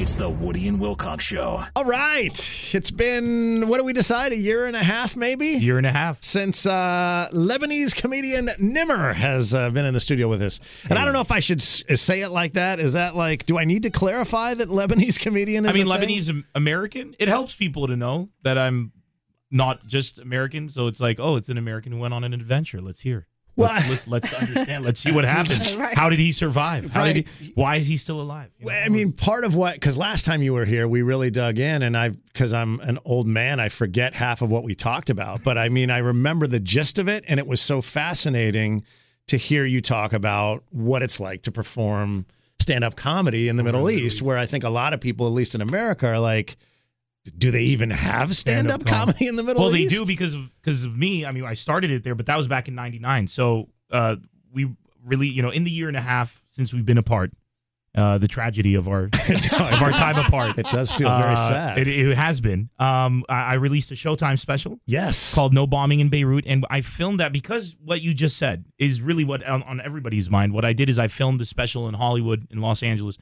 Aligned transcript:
It's 0.00 0.14
the 0.14 0.30
Woody 0.30 0.68
and 0.68 0.78
Wilcox 0.78 1.24
Show. 1.24 1.64
All 1.74 1.84
right. 1.84 2.70
It's 2.72 2.90
been, 2.92 3.66
what 3.66 3.78
do 3.78 3.84
we 3.84 3.92
decide, 3.92 4.30
a 4.30 4.36
year 4.36 4.66
and 4.66 4.76
a 4.76 4.82
half 4.82 5.16
maybe? 5.16 5.46
Year 5.48 5.76
and 5.76 5.84
a 5.84 5.90
half. 5.90 6.22
Since 6.22 6.66
uh, 6.66 7.28
Lebanese 7.32 7.96
comedian 7.96 8.46
Nemr 8.60 9.12
has 9.12 9.54
uh, 9.54 9.70
been 9.70 9.84
in 9.84 9.94
the 9.94 10.00
studio 10.00 10.28
with 10.28 10.40
us. 10.40 10.60
And 10.88 11.00
I 11.00 11.04
don't 11.04 11.14
know 11.14 11.20
if 11.20 11.32
I 11.32 11.40
should 11.40 11.60
say 11.60 12.20
it 12.20 12.28
like 12.28 12.52
that. 12.52 12.78
Is 12.78 12.92
that 12.92 13.16
like, 13.16 13.44
do 13.46 13.58
I 13.58 13.64
need 13.64 13.82
to 13.82 13.90
clarify 13.90 14.54
that 14.54 14.68
Lebanese 14.68 15.18
comedian 15.20 15.64
is 15.64 15.72
I 15.72 15.74
mean, 15.74 15.88
a? 15.88 15.90
Lebanese 15.90 16.28
Am- 16.28 16.46
American. 16.54 17.16
It 17.18 17.26
helps 17.26 17.56
people 17.56 17.88
to 17.88 17.96
know 17.96 18.28
that 18.44 18.56
I'm 18.56 18.92
not 19.50 19.84
just 19.84 20.20
American. 20.20 20.68
So 20.68 20.86
it's 20.86 21.00
like, 21.00 21.18
oh, 21.18 21.34
it's 21.34 21.48
an 21.48 21.58
American 21.58 21.90
who 21.90 21.98
went 21.98 22.14
on 22.14 22.22
an 22.22 22.34
adventure. 22.34 22.80
Let's 22.80 23.00
hear. 23.00 23.26
Well, 23.58 23.70
Let's, 23.72 23.88
let's, 23.88 24.06
let's 24.32 24.34
understand. 24.34 24.84
Let's 24.84 25.00
see 25.00 25.12
what 25.12 25.24
happened. 25.24 25.60
Right. 25.78 25.96
How 25.96 26.08
did 26.08 26.18
he 26.18 26.32
survive? 26.32 26.90
How 26.90 27.00
Right. 27.00 27.12
did 27.12 27.28
he? 27.40 27.52
Why 27.54 27.76
is 27.76 27.86
he 27.86 27.96
still 27.96 28.20
alive? 28.20 28.50
You 28.58 28.66
know, 28.66 28.72
I 28.72 28.88
mean, 28.88 29.12
part 29.12 29.44
of 29.44 29.54
what, 29.56 29.74
because 29.74 29.98
last 29.98 30.24
time 30.24 30.42
you 30.42 30.52
were 30.54 30.64
here, 30.64 30.86
we 30.88 31.02
really 31.02 31.30
dug 31.30 31.58
in, 31.58 31.82
and 31.82 31.96
I, 31.96 32.10
because 32.10 32.52
I'm 32.52 32.80
an 32.80 32.98
old 33.04 33.26
man, 33.26 33.60
I 33.60 33.68
forget 33.68 34.14
half 34.14 34.42
of 34.42 34.50
what 34.50 34.62
we 34.62 34.74
talked 34.74 35.10
about. 35.10 35.42
But 35.42 35.58
I 35.58 35.68
mean, 35.68 35.90
I 35.90 35.98
remember 35.98 36.46
the 36.46 36.60
gist 36.60 36.98
of 36.98 37.08
it, 37.08 37.24
and 37.28 37.38
it 37.40 37.46
was 37.46 37.60
so 37.60 37.80
fascinating 37.82 38.84
to 39.26 39.36
hear 39.36 39.64
you 39.66 39.80
talk 39.80 40.12
about 40.12 40.62
what 40.70 41.02
it's 41.02 41.20
like 41.20 41.42
to 41.42 41.52
perform 41.52 42.24
stand 42.60 42.82
up 42.84 42.96
comedy 42.96 43.48
in 43.48 43.56
the 43.56 43.62
oh, 43.62 43.64
Middle 43.64 43.90
East, 43.90 44.22
where 44.22 44.38
I 44.38 44.46
think 44.46 44.64
a 44.64 44.68
lot 44.70 44.92
of 44.94 45.00
people, 45.00 45.26
at 45.26 45.32
least 45.32 45.54
in 45.54 45.60
America, 45.60 46.06
are 46.06 46.18
like, 46.18 46.56
do 47.36 47.50
they 47.50 47.64
even 47.64 47.90
have 47.90 48.34
stand 48.34 48.70
up 48.70 48.84
comedy 48.86 49.26
in 49.26 49.36
the 49.36 49.42
Middle 49.42 49.62
well, 49.64 49.76
East? 49.76 49.92
Well, 49.92 50.00
they 50.00 50.04
do 50.04 50.12
because 50.12 50.34
of 50.34 50.48
because 50.62 50.84
of 50.84 50.96
me. 50.96 51.26
I 51.26 51.32
mean, 51.32 51.44
I 51.44 51.54
started 51.54 51.90
it 51.90 52.04
there, 52.04 52.14
but 52.14 52.26
that 52.26 52.36
was 52.36 52.48
back 52.48 52.68
in 52.68 52.74
'99. 52.74 53.26
So 53.26 53.68
uh, 53.90 54.16
we 54.52 54.68
really, 55.04 55.28
you 55.28 55.42
know, 55.42 55.50
in 55.50 55.64
the 55.64 55.70
year 55.70 55.88
and 55.88 55.96
a 55.96 56.00
half 56.00 56.42
since 56.48 56.72
we've 56.72 56.86
been 56.86 56.98
apart, 56.98 57.30
uh, 57.94 58.18
the 58.18 58.28
tragedy 58.28 58.74
of 58.74 58.88
our 58.88 59.04
of 59.28 59.82
our 59.82 59.92
time 59.92 60.16
apart. 60.18 60.58
It 60.58 60.66
does 60.70 60.90
feel 60.92 61.08
very 61.18 61.32
Uh, 61.32 61.48
sad. 61.48 61.78
It, 61.78 61.88
it 61.88 62.16
has 62.16 62.40
been. 62.40 62.70
Um, 62.78 63.24
I, 63.28 63.34
I 63.42 63.54
released 63.54 63.90
a 63.90 63.94
Showtime 63.94 64.38
special 64.38 64.78
yes. 64.86 65.34
called 65.34 65.52
"No 65.52 65.66
Bombing 65.66 66.00
in 66.00 66.08
Beirut," 66.08 66.44
and 66.46 66.64
I 66.70 66.80
filmed 66.80 67.20
that 67.20 67.32
because 67.32 67.76
what 67.82 68.00
you 68.00 68.14
just 68.14 68.36
said 68.36 68.64
is 68.78 69.00
really 69.00 69.24
what 69.24 69.44
on, 69.46 69.62
on 69.64 69.80
everybody's 69.80 70.30
mind. 70.30 70.52
What 70.52 70.64
I 70.64 70.72
did 70.72 70.88
is 70.88 70.98
I 70.98 71.08
filmed 71.08 71.40
the 71.40 71.44
special 71.46 71.88
in 71.88 71.94
Hollywood, 71.94 72.46
in 72.50 72.60
Los 72.60 72.82
Angeles, 72.82 73.18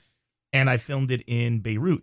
and 0.52 0.68
I 0.68 0.76
filmed 0.76 1.10
it 1.10 1.22
in 1.26 1.60
Beirut, 1.60 2.02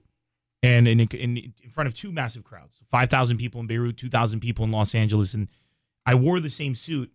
and 0.64 0.88
in 0.88 1.02
in, 1.02 1.38
in 1.38 1.70
front 1.72 1.88
of 1.88 1.94
two 1.94 2.12
massive 2.12 2.44
crowds, 2.44 2.80
five 2.90 3.10
thousand 3.10 3.38
people 3.38 3.62
in 3.62 3.68
Beirut, 3.68 3.98
two 3.98 4.10
thousand 4.10 4.40
people 4.40 4.64
in 4.66 4.72
Los 4.72 4.96
Angeles, 4.96 5.34
and 5.34 5.50
I 6.06 6.16
wore 6.16 6.40
the 6.40 6.50
same 6.50 6.74
suit, 6.74 7.12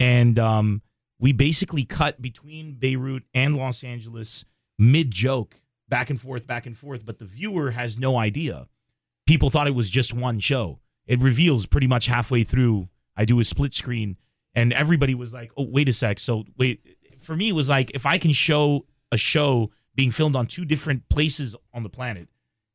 and 0.00 0.38
um, 0.38 0.82
we 1.18 1.32
basically 1.32 1.84
cut 1.84 2.20
between 2.20 2.74
Beirut 2.74 3.22
and 3.32 3.56
Los 3.56 3.84
Angeles 3.84 4.44
mid 4.78 5.10
joke, 5.12 5.54
back 5.88 6.10
and 6.10 6.20
forth, 6.20 6.46
back 6.46 6.66
and 6.66 6.76
forth, 6.76 7.06
but 7.06 7.18
the 7.18 7.24
viewer 7.24 7.70
has 7.70 7.98
no 7.98 8.18
idea. 8.18 8.66
People 9.26 9.48
thought 9.48 9.68
it 9.68 9.74
was 9.74 9.88
just 9.88 10.12
one 10.12 10.40
show. 10.40 10.80
It 11.06 11.20
reveals 11.20 11.66
pretty 11.66 11.86
much 11.86 12.06
halfway 12.06 12.42
through. 12.42 12.88
I 13.16 13.24
do 13.24 13.40
a 13.40 13.44
split 13.44 13.74
screen, 13.74 14.16
and 14.54 14.72
everybody 14.72 15.14
was 15.14 15.32
like, 15.32 15.52
"Oh, 15.56 15.68
wait 15.70 15.88
a 15.88 15.92
sec." 15.92 16.18
So 16.18 16.44
wait, 16.56 16.80
for 17.20 17.36
me, 17.36 17.50
it 17.50 17.54
was 17.54 17.68
like 17.68 17.92
if 17.94 18.06
I 18.06 18.18
can 18.18 18.32
show 18.32 18.86
a 19.12 19.16
show 19.16 19.70
being 19.94 20.10
filmed 20.10 20.36
on 20.36 20.46
two 20.46 20.64
different 20.64 21.08
places 21.08 21.54
on 21.72 21.82
the 21.82 21.88
planet, 21.88 22.28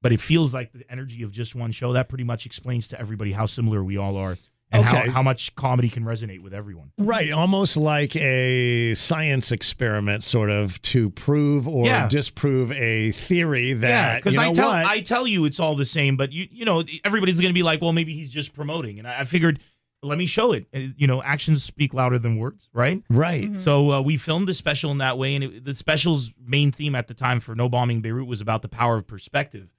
but 0.04 0.12
it 0.12 0.22
feels 0.22 0.54
like 0.54 0.72
the 0.72 0.84
energy 0.92 1.24
of 1.24 1.32
just 1.32 1.56
one 1.56 1.72
show. 1.72 1.94
That 1.94 2.10
pretty 2.10 2.24
much 2.26 2.46
explains 2.46 2.88
to 2.90 3.00
everybody 3.00 3.32
how 3.32 3.48
similar 3.48 3.84
we 3.84 3.98
all 3.98 4.16
are, 4.18 4.38
and 4.72 4.86
Okay. 4.86 5.08
how, 5.08 5.10
how 5.12 5.24
much 5.24 5.56
comedy 5.56 5.90
can 5.90 6.04
resonate 6.04 6.42
with 6.42 6.54
everyone. 6.54 6.92
Right, 7.00 7.32
almost 7.32 7.76
like 7.78 8.16
a 8.16 8.94
science 8.96 9.52
experiment, 9.52 10.22
sort 10.24 10.50
of 10.52 10.80
to 10.84 11.10
prove 11.12 11.68
or 11.68 11.86
Yeah. 11.88 12.08
disprove 12.08 12.72
a 12.74 13.12
theory 13.14 13.70
Yeah, 13.70 13.74
that 13.76 14.16
because 14.18 14.36
you 14.36 14.42
know 14.42 14.50
I 14.50 14.54
tell 14.54 14.70
what? 14.70 14.86
I 14.86 15.00
tell 15.02 15.26
you 15.26 15.46
it's 15.46 15.60
all 15.60 15.76
the 15.76 15.86
same, 15.86 16.18
but 16.18 16.32
you 16.32 16.48
you 16.52 16.66
know 16.66 16.84
everybody's 17.04 17.40
going 17.42 17.50
to 17.52 17.58
be 17.58 17.64
like, 17.64 17.82
well, 17.82 17.94
maybe 17.94 18.14
he's 18.14 18.30
just 18.30 18.54
promoting, 18.54 19.00
and 19.00 19.08
I, 19.08 19.22
I 19.22 19.24
figured 19.24 19.60
let 20.06 20.18
me 20.18 20.26
show 20.26 20.52
it. 20.52 20.66
You 20.74 21.08
know, 21.08 21.24
actions 21.24 21.64
speak 21.64 21.94
louder 21.94 22.20
than 22.20 22.36
words, 22.38 22.68
right? 22.74 23.02
right. 23.10 23.56
So 23.56 23.90
uh, 23.94 24.02
we 24.02 24.18
filmed 24.18 24.50
the 24.50 24.54
special 24.54 24.92
in 24.92 24.98
that 24.98 25.18
way, 25.18 25.34
and 25.34 25.44
it, 25.46 25.64
the 25.64 25.74
special's 25.74 26.30
main 26.46 26.74
theme 26.74 26.94
at 26.94 27.08
the 27.08 27.14
time 27.14 27.40
for 27.40 27.56
No 27.56 27.70
Bombing 27.70 28.02
Beirut 28.02 28.28
was 28.28 28.42
about 28.42 28.64
the 28.64 28.68
power 28.68 28.98
of 28.98 29.08
perspective, 29.08 29.70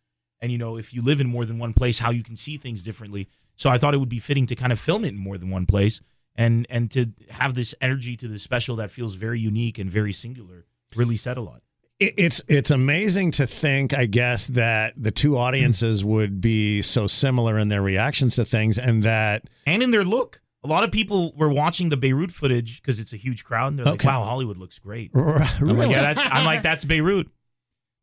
and 0.44 0.52
you 0.52 0.58
know, 0.58 0.76
if 0.76 0.92
you 0.92 1.00
live 1.00 1.22
in 1.22 1.26
more 1.26 1.46
than 1.46 1.58
one 1.58 1.72
place, 1.72 1.98
how 1.98 2.10
you 2.10 2.22
can 2.22 2.36
see 2.36 2.58
things 2.58 2.82
differently. 2.82 3.28
So 3.56 3.70
I 3.70 3.78
thought 3.78 3.94
it 3.94 3.96
would 3.96 4.10
be 4.10 4.18
fitting 4.18 4.46
to 4.48 4.54
kind 4.54 4.72
of 4.72 4.78
film 4.78 5.02
it 5.06 5.08
in 5.08 5.16
more 5.16 5.38
than 5.38 5.48
one 5.48 5.64
place, 5.64 6.02
and 6.36 6.66
and 6.68 6.90
to 6.90 7.06
have 7.30 7.54
this 7.54 7.74
energy 7.80 8.14
to 8.18 8.28
the 8.28 8.38
special 8.38 8.76
that 8.76 8.90
feels 8.90 9.14
very 9.14 9.40
unique 9.40 9.78
and 9.78 9.90
very 9.90 10.12
singular. 10.12 10.66
Really 10.94 11.16
said 11.16 11.38
a 11.38 11.40
lot. 11.40 11.62
It's 11.98 12.42
it's 12.46 12.70
amazing 12.70 13.30
to 13.32 13.46
think, 13.46 13.94
I 13.94 14.04
guess, 14.04 14.48
that 14.48 14.92
the 14.98 15.10
two 15.10 15.38
audiences 15.38 16.02
hmm. 16.02 16.08
would 16.08 16.40
be 16.42 16.82
so 16.82 17.06
similar 17.06 17.58
in 17.58 17.68
their 17.68 17.80
reactions 17.80 18.36
to 18.36 18.44
things, 18.44 18.78
and 18.78 19.02
that 19.02 19.48
and 19.66 19.82
in 19.82 19.92
their 19.92 20.04
look. 20.04 20.42
A 20.62 20.66
lot 20.66 20.84
of 20.84 20.90
people 20.90 21.34
were 21.36 21.50
watching 21.50 21.88
the 21.88 21.96
Beirut 21.96 22.32
footage 22.32 22.82
because 22.82 23.00
it's 23.00 23.14
a 23.14 23.18
huge 23.18 23.44
crowd, 23.44 23.68
and 23.68 23.78
they're 23.78 23.86
like, 23.86 24.04
"Wow, 24.04 24.24
Hollywood 24.24 24.58
looks 24.58 24.78
great." 24.78 25.10
really, 25.14 25.48
I'm 25.58 25.76
like, 25.76 25.90
yeah, 25.90 26.12
that's, 26.14 26.20
I'm 26.32 26.44
like, 26.44 26.62
that's 26.62 26.84
Beirut. 26.84 27.28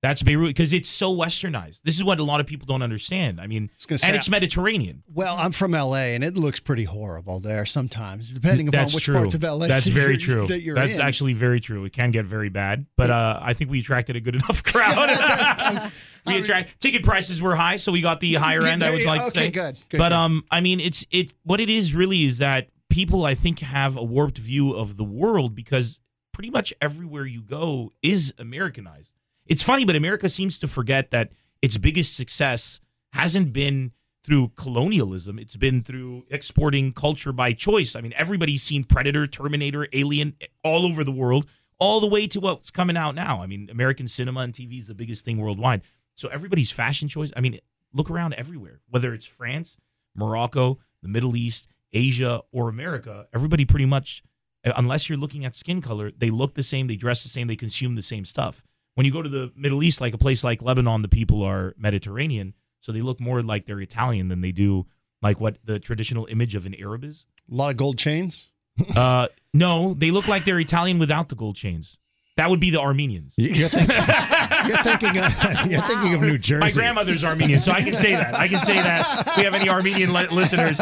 That's 0.01 0.23
Beirut 0.23 0.47
because 0.50 0.73
it's 0.73 0.89
so 0.89 1.16
westernized. 1.16 1.81
This 1.84 1.95
is 1.95 2.03
what 2.03 2.19
a 2.19 2.23
lot 2.23 2.39
of 2.39 2.47
people 2.47 2.66
don't 2.66 2.81
understand. 2.81 3.39
I 3.39 3.45
mean, 3.45 3.69
say- 3.78 3.97
and 4.07 4.16
it's 4.16 4.29
Mediterranean. 4.29 5.03
Well, 5.13 5.35
I'm 5.38 5.51
from 5.51 5.73
LA, 5.73 6.13
and 6.16 6.23
it 6.23 6.35
looks 6.35 6.59
pretty 6.59 6.85
horrible 6.85 7.39
there 7.39 7.67
sometimes, 7.67 8.34
depending 8.34 8.67
upon 8.67 8.81
That's 8.81 8.95
which 8.95 9.03
true. 9.03 9.13
parts 9.13 9.35
of 9.35 9.44
LA. 9.44 9.67
That's 9.67 9.85
that 9.85 9.91
very 9.94 10.17
true. 10.17 10.47
That 10.47 10.63
That's 10.75 10.95
in. 10.95 11.01
actually 11.01 11.34
very 11.34 11.59
true. 11.59 11.85
It 11.85 11.94
can 11.94 12.09
get 12.09 12.25
very 12.25 12.50
bad, 12.50 12.88
but 12.97 13.11
uh, 13.11 13.40
I 13.44 13.53
think 13.53 13.69
we 13.69 13.79
attracted 13.81 14.16
a 14.16 14.19
good 14.19 14.35
enough 14.35 14.63
crowd. 14.63 15.91
we 16.25 16.38
attract 16.38 16.79
ticket 16.81 17.03
prices 17.03 17.40
were 17.40 17.56
high, 17.56 17.75
so 17.75 17.91
we 17.91 18.01
got 18.01 18.19
the 18.22 18.34
higher 18.35 18.66
end. 18.66 18.84
I 18.84 18.90
would 18.90 19.06
like 19.06 19.22
to 19.22 19.28
okay, 19.28 19.40
say. 19.40 19.51
good, 19.51 19.78
good, 19.90 19.97
but 20.00 20.09
good. 20.09 20.13
um, 20.13 20.44
I 20.50 20.61
mean, 20.61 20.79
it's 20.79 21.06
it. 21.11 21.35
What 21.44 21.59
it 21.59 21.69
is 21.69 21.94
really 21.94 22.23
is 22.25 22.40
that 22.40 22.69
people, 22.90 23.23
I 23.23 23.35
think, 23.35 23.59
have 23.59 23.97
a 23.97 24.03
warped 24.03 24.40
view 24.40 24.73
of 24.73 24.97
the 24.97 25.03
world 25.03 25.53
because 25.53 26.00
pretty 26.34 26.50
much 26.50 26.73
everywhere 26.81 27.25
you 27.28 27.44
go 27.44 27.91
is 28.01 28.34
Americanized. 28.40 29.13
It's 29.46 29.63
funny, 29.63 29.85
but 29.85 29.96
America 29.96 30.29
seems 30.29 30.59
to 30.59 30.68
forget 30.68 31.12
that 31.12 31.31
its 31.62 31.78
biggest 31.78 32.16
success 32.16 32.79
hasn't 33.13 33.53
been 33.53 33.91
through 34.24 34.50
colonialism. 34.56 35.40
It's 35.40 35.56
been 35.56 35.81
through 35.81 36.25
exporting 36.29 36.94
culture 36.94 37.31
by 37.31 37.53
choice. 37.53 37.96
I 37.96 38.02
mean, 38.02 38.13
everybody's 38.16 38.63
seen 38.63 38.84
Predator, 38.84 39.25
Terminator, 39.25 39.88
Alien 39.94 40.35
all 40.63 40.85
over 40.85 41.03
the 41.03 41.12
world, 41.12 41.47
all 41.79 42.00
the 42.00 42.07
way 42.07 42.28
to 42.28 42.40
what's 42.40 42.69
coming 42.69 42.97
out 42.97 43.16
now. 43.16 43.41
I 43.41 43.47
mean, 43.47 43.68
American 43.72 44.07
cinema 44.07 44.41
and 44.41 44.53
TV 44.53 44.79
is 44.79 44.88
the 44.88 44.94
biggest 44.94 45.25
thing 45.25 45.38
worldwide. 45.38 45.81
So 46.16 46.28
everybody's 46.28 46.72
fashion 46.72 47.08
choice. 47.08 47.31
I 47.35 47.41
mean, 47.41 47.59
look 47.94 48.12
around 48.12 48.34
everywhere, 48.35 48.79
whether 48.90 49.13
it's 49.13 49.25
France, 49.25 49.78
Morocco, 50.16 50.78
the 51.02 51.09
Middle 51.09 51.35
East, 51.35 51.68
Asia, 51.91 52.41
or 52.52 52.69
America. 52.69 53.28
Everybody 53.34 53.66
pretty 53.66 53.88
much, 53.88 54.23
unless 54.63 55.09
you're 55.09 55.18
looking 55.18 55.46
at 55.46 55.56
skin 55.56 55.81
color, 55.81 56.12
they 56.16 56.29
look 56.29 56.53
the 56.53 56.63
same, 56.63 56.85
they 56.88 56.96
dress 56.96 57.23
the 57.23 57.29
same, 57.29 57.47
they 57.47 57.55
consume 57.55 57.96
the 57.96 58.02
same 58.03 58.23
stuff. 58.23 58.64
When 59.02 59.08
you 59.08 59.12
go 59.12 59.24
to 59.24 59.30
the 59.30 59.52
Middle 59.56 59.82
East, 59.82 60.00
like 60.00 60.14
a 60.14 60.18
place 60.20 60.44
like 60.44 60.62
Lebanon, 60.62 61.02
the 61.02 61.08
people 61.08 61.42
are 61.42 61.74
Mediterranean, 61.76 62.53
so 62.82 62.92
they 62.92 63.02
look 63.02 63.20
more 63.20 63.42
like 63.42 63.66
they're 63.66 63.82
Italian 63.82 64.28
than 64.28 64.42
they 64.42 64.52
do 64.52 64.86
like 65.24 65.40
what 65.40 65.58
the 65.66 65.80
traditional 65.80 66.28
image 66.28 66.53
of 66.53 66.68
an 66.68 66.76
Arab 66.76 67.03
is. 67.03 67.26
a 67.52 67.56
lot 67.56 67.72
of 67.72 67.78
gold 67.78 67.98
chains. 67.98 68.52
Uh, 68.96 69.28
no, 69.56 69.96
they 69.96 70.12
look 70.12 70.28
like 70.28 70.46
they're 70.46 70.59
Italian 70.59 71.00
without 71.00 71.30
the 71.30 71.36
gold 71.36 71.56
chains. 71.56 71.98
That 72.38 72.52
would 72.52 72.59
be 72.59 72.70
the 72.70 72.80
Armenians. 72.80 73.34
you're 73.38 73.68
thinking, 73.70 73.96
you're 74.68 74.78
thinking, 74.84 75.18
of, 75.18 75.66
you're 75.72 75.82
thinking 75.84 76.14
of 76.14 76.22
New 76.22 76.38
Jersey. 76.38 76.59
My 76.59 76.72
grandmother's 76.72 77.24
Armenian, 77.24 77.62
so 77.62 77.72
I 77.72 77.82
can 77.82 77.94
say 77.94 78.14
that. 78.14 78.36
I 78.36 78.48
can 78.48 78.59
say 78.59 78.74
that. 78.76 79.28
If 79.30 79.38
we 79.38 79.44
have 79.44 79.56
any 79.56 79.70
Armenian 79.70 80.14
li- 80.14 80.28
listeners, 80.28 80.80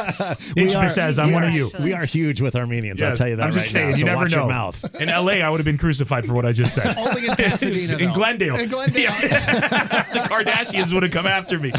We 0.56 0.64
Ishma 0.64 0.86
are- 0.86 0.90
says, 0.90 1.20
I'm 1.20 1.32
one 1.32 1.44
of 1.44 1.54
you. 1.54 1.72
We 1.80 1.94
are 1.94 2.06
huge 2.06 2.42
with 2.42 2.56
Armenians. 2.56 3.02
I'll 3.02 3.16
tell 3.16 3.28
you 3.28 3.36
that 3.38 3.48
I'm 3.48 3.54
just 3.54 3.68
right 3.68 3.72
saying, 3.72 3.86
now. 3.92 3.96
you 3.98 4.00
so 4.02 4.06
never 4.06 4.18
watch 4.24 4.32
know. 4.32 4.38
your 4.40 4.48
mouth. 4.48 4.96
In 5.02 5.10
LA, 5.10 5.34
I 5.34 5.50
would 5.50 5.58
have 5.60 5.66
been 5.66 5.78
crucified 5.78 6.26
for 6.26 6.34
what 6.34 6.46
I 6.46 6.52
just 6.52 6.74
said. 6.76 6.98
Only 6.98 7.28
in 7.28 7.36
Pasadena, 7.36 7.98
In 7.98 8.08
though. 8.10 8.14
Glendale. 8.14 8.56
In 8.56 8.70
Glendale. 8.70 9.00
Yeah. 9.20 10.04
the 10.14 10.20
Kardashians 10.20 10.94
would 10.94 11.04
have 11.04 11.12
come 11.12 11.28
after 11.28 11.60
me. 11.60 11.72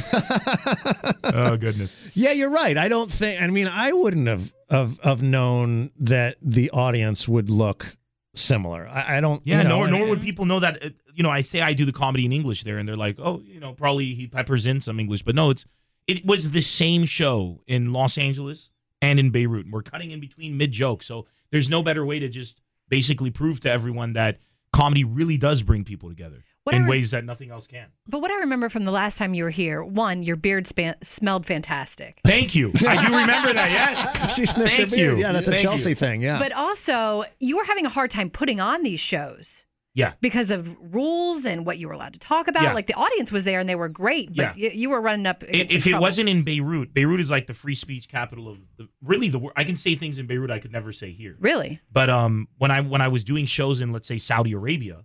Oh, 1.25 1.57
goodness. 1.57 1.99
Yeah, 2.15 2.33
you're 2.33 2.51
right. 2.51 2.77
I 2.77 2.89
don't 2.89 3.11
think. 3.11 3.41
I 3.41 3.47
mean, 3.49 3.67
I 3.69 3.93
wouldn't 3.93 4.27
have 4.29 4.53
have, 4.71 4.99
have 5.03 5.23
known 5.23 5.91
that 5.99 6.37
the 6.43 6.71
audience 6.71 7.27
would 7.29 7.51
look 7.51 7.97
similar. 8.35 8.87
I, 8.89 9.19
I 9.19 9.21
don't. 9.21 9.43
Yeah, 9.45 9.59
you 9.63 9.65
know, 9.69 9.77
nor 9.77 9.85
and- 9.89 9.97
nor 9.99 10.09
would 10.09 10.21
people 10.23 10.45
know 10.47 10.61
that. 10.61 10.83
You 11.20 11.22
know, 11.25 11.28
I 11.31 11.43
say 11.43 11.61
I 11.61 11.75
do 11.75 11.84
the 11.84 11.93
comedy 11.93 12.25
in 12.25 12.32
English 12.32 12.64
there, 12.64 12.78
and 12.78 12.88
they're 12.88 12.96
like, 12.96 13.17
oh, 13.19 13.43
you 13.44 13.61
know, 13.61 13.75
probably 13.75 14.14
he 14.14 14.26
peppers 14.26 14.64
in 14.64 14.81
some 14.81 14.99
English, 14.99 15.22
but 15.22 15.34
no, 15.34 15.50
it's 15.50 15.67
it 16.06 16.25
was 16.25 16.52
the 16.52 16.62
same 16.62 17.05
show 17.05 17.61
in 17.67 17.93
Los 17.93 18.17
Angeles 18.17 18.70
and 19.02 19.20
in 19.20 19.28
Beirut. 19.28 19.67
And 19.67 19.72
we're 19.75 19.82
cutting 19.82 20.12
in 20.12 20.20
between 20.20 20.56
mid 20.56 20.72
joke, 20.72 21.02
so 21.02 21.26
there's 21.50 21.69
no 21.69 21.82
better 21.82 22.06
way 22.06 22.20
to 22.20 22.31
just 22.31 22.62
basically 22.88 23.31
prove 23.31 23.61
to 23.61 23.70
everyone 23.70 24.14
that 24.14 24.38
comedy 24.72 25.05
really 25.05 25.37
does 25.37 25.62
bring 25.62 25.84
people 25.84 26.08
together 26.08 26.37
in 26.37 26.43
Whatever- 26.64 26.88
ways 26.88 27.11
that 27.11 27.22
nothing 27.26 27.50
else 27.50 27.67
can. 27.67 27.88
But 28.08 28.22
what 28.22 28.31
I 28.31 28.37
remember 28.38 28.70
from 28.70 28.84
the 28.87 28.90
last 28.90 29.19
time 29.19 29.34
you 29.34 29.44
were 29.44 29.50
here, 29.50 29.84
one, 29.84 30.22
your 30.22 30.37
beard 30.37 30.67
span- 30.67 30.96
smelled 31.02 31.44
fantastic. 31.44 32.19
Thank 32.25 32.55
you. 32.55 32.72
I 32.88 32.96
do 33.06 33.12
remember 33.14 33.52
that. 33.52 33.70
Yes, 33.70 34.34
She 34.37 34.46
sniffed 34.46 34.70
Thank 34.70 34.88
her 34.88 34.96
beard. 34.96 35.19
you. 35.19 35.22
Yeah, 35.22 35.32
that's 35.32 35.49
a 35.49 35.50
Thank 35.50 35.64
you. 35.64 35.69
Chelsea 35.69 35.93
thing. 35.93 36.22
Yeah. 36.22 36.38
But 36.38 36.52
also, 36.52 37.25
you 37.40 37.58
were 37.58 37.64
having 37.64 37.84
a 37.84 37.90
hard 37.90 38.11
time 38.11 38.31
putting 38.31 38.58
on 38.58 38.82
these 38.84 39.00
shows 39.00 39.64
Yeah. 39.95 40.13
because 40.21 40.51
of 40.51 40.77
rules 40.95 41.45
and 41.45 41.67
what 41.67 41.79
you 41.79 41.89
were 41.89 41.95
allowed 41.95 42.13
to 42.13 42.21
talk 42.21 42.47
about. 42.47 42.63
Yeah. 42.63 42.73
Like 42.75 42.87
the 42.87 42.95
audience 42.95 43.33
was 43.33 43.43
there 43.45 43.59
and 43.61 43.69
they 43.69 43.75
were 43.75 43.89
great, 43.89 44.29
but 44.29 44.37
Yeah. 44.37 44.55
you, 44.57 44.71
you 44.71 44.91
were 44.91 45.01
running 45.01 45.27
up. 45.27 45.43
If 45.49 45.69
some 45.71 45.77
it 45.79 45.83
trouble. 45.83 46.01
wasn't 46.03 46.29
in 46.29 46.43
Beirut, 46.45 46.95
Beirut 46.95 47.19
is 47.21 47.31
like 47.31 47.47
the 47.49 47.55
free 47.55 47.75
speech 47.75 48.09
capital 48.09 48.49
of 48.49 48.59
the, 48.77 48.89
really 49.03 49.29
the 49.29 49.39
world. 49.41 49.55
I 49.57 49.65
can 49.65 49.77
say 49.77 49.97
things 49.97 50.19
in 50.21 50.27
Beirut 50.27 50.51
I 50.51 50.61
could 50.61 50.71
never 50.73 50.93
say 50.93 51.11
here. 51.13 51.37
really, 51.41 51.81
But 51.93 52.09
um, 52.09 52.47
when 52.59 52.71
I 52.71 52.81
when 52.83 53.01
I 53.03 53.09
was 53.09 53.25
doing 53.25 53.47
shows 53.47 53.81
in 53.81 53.91
let's 53.93 54.07
say 54.07 54.19
Saudi 54.19 54.53
Arabia, 54.53 55.05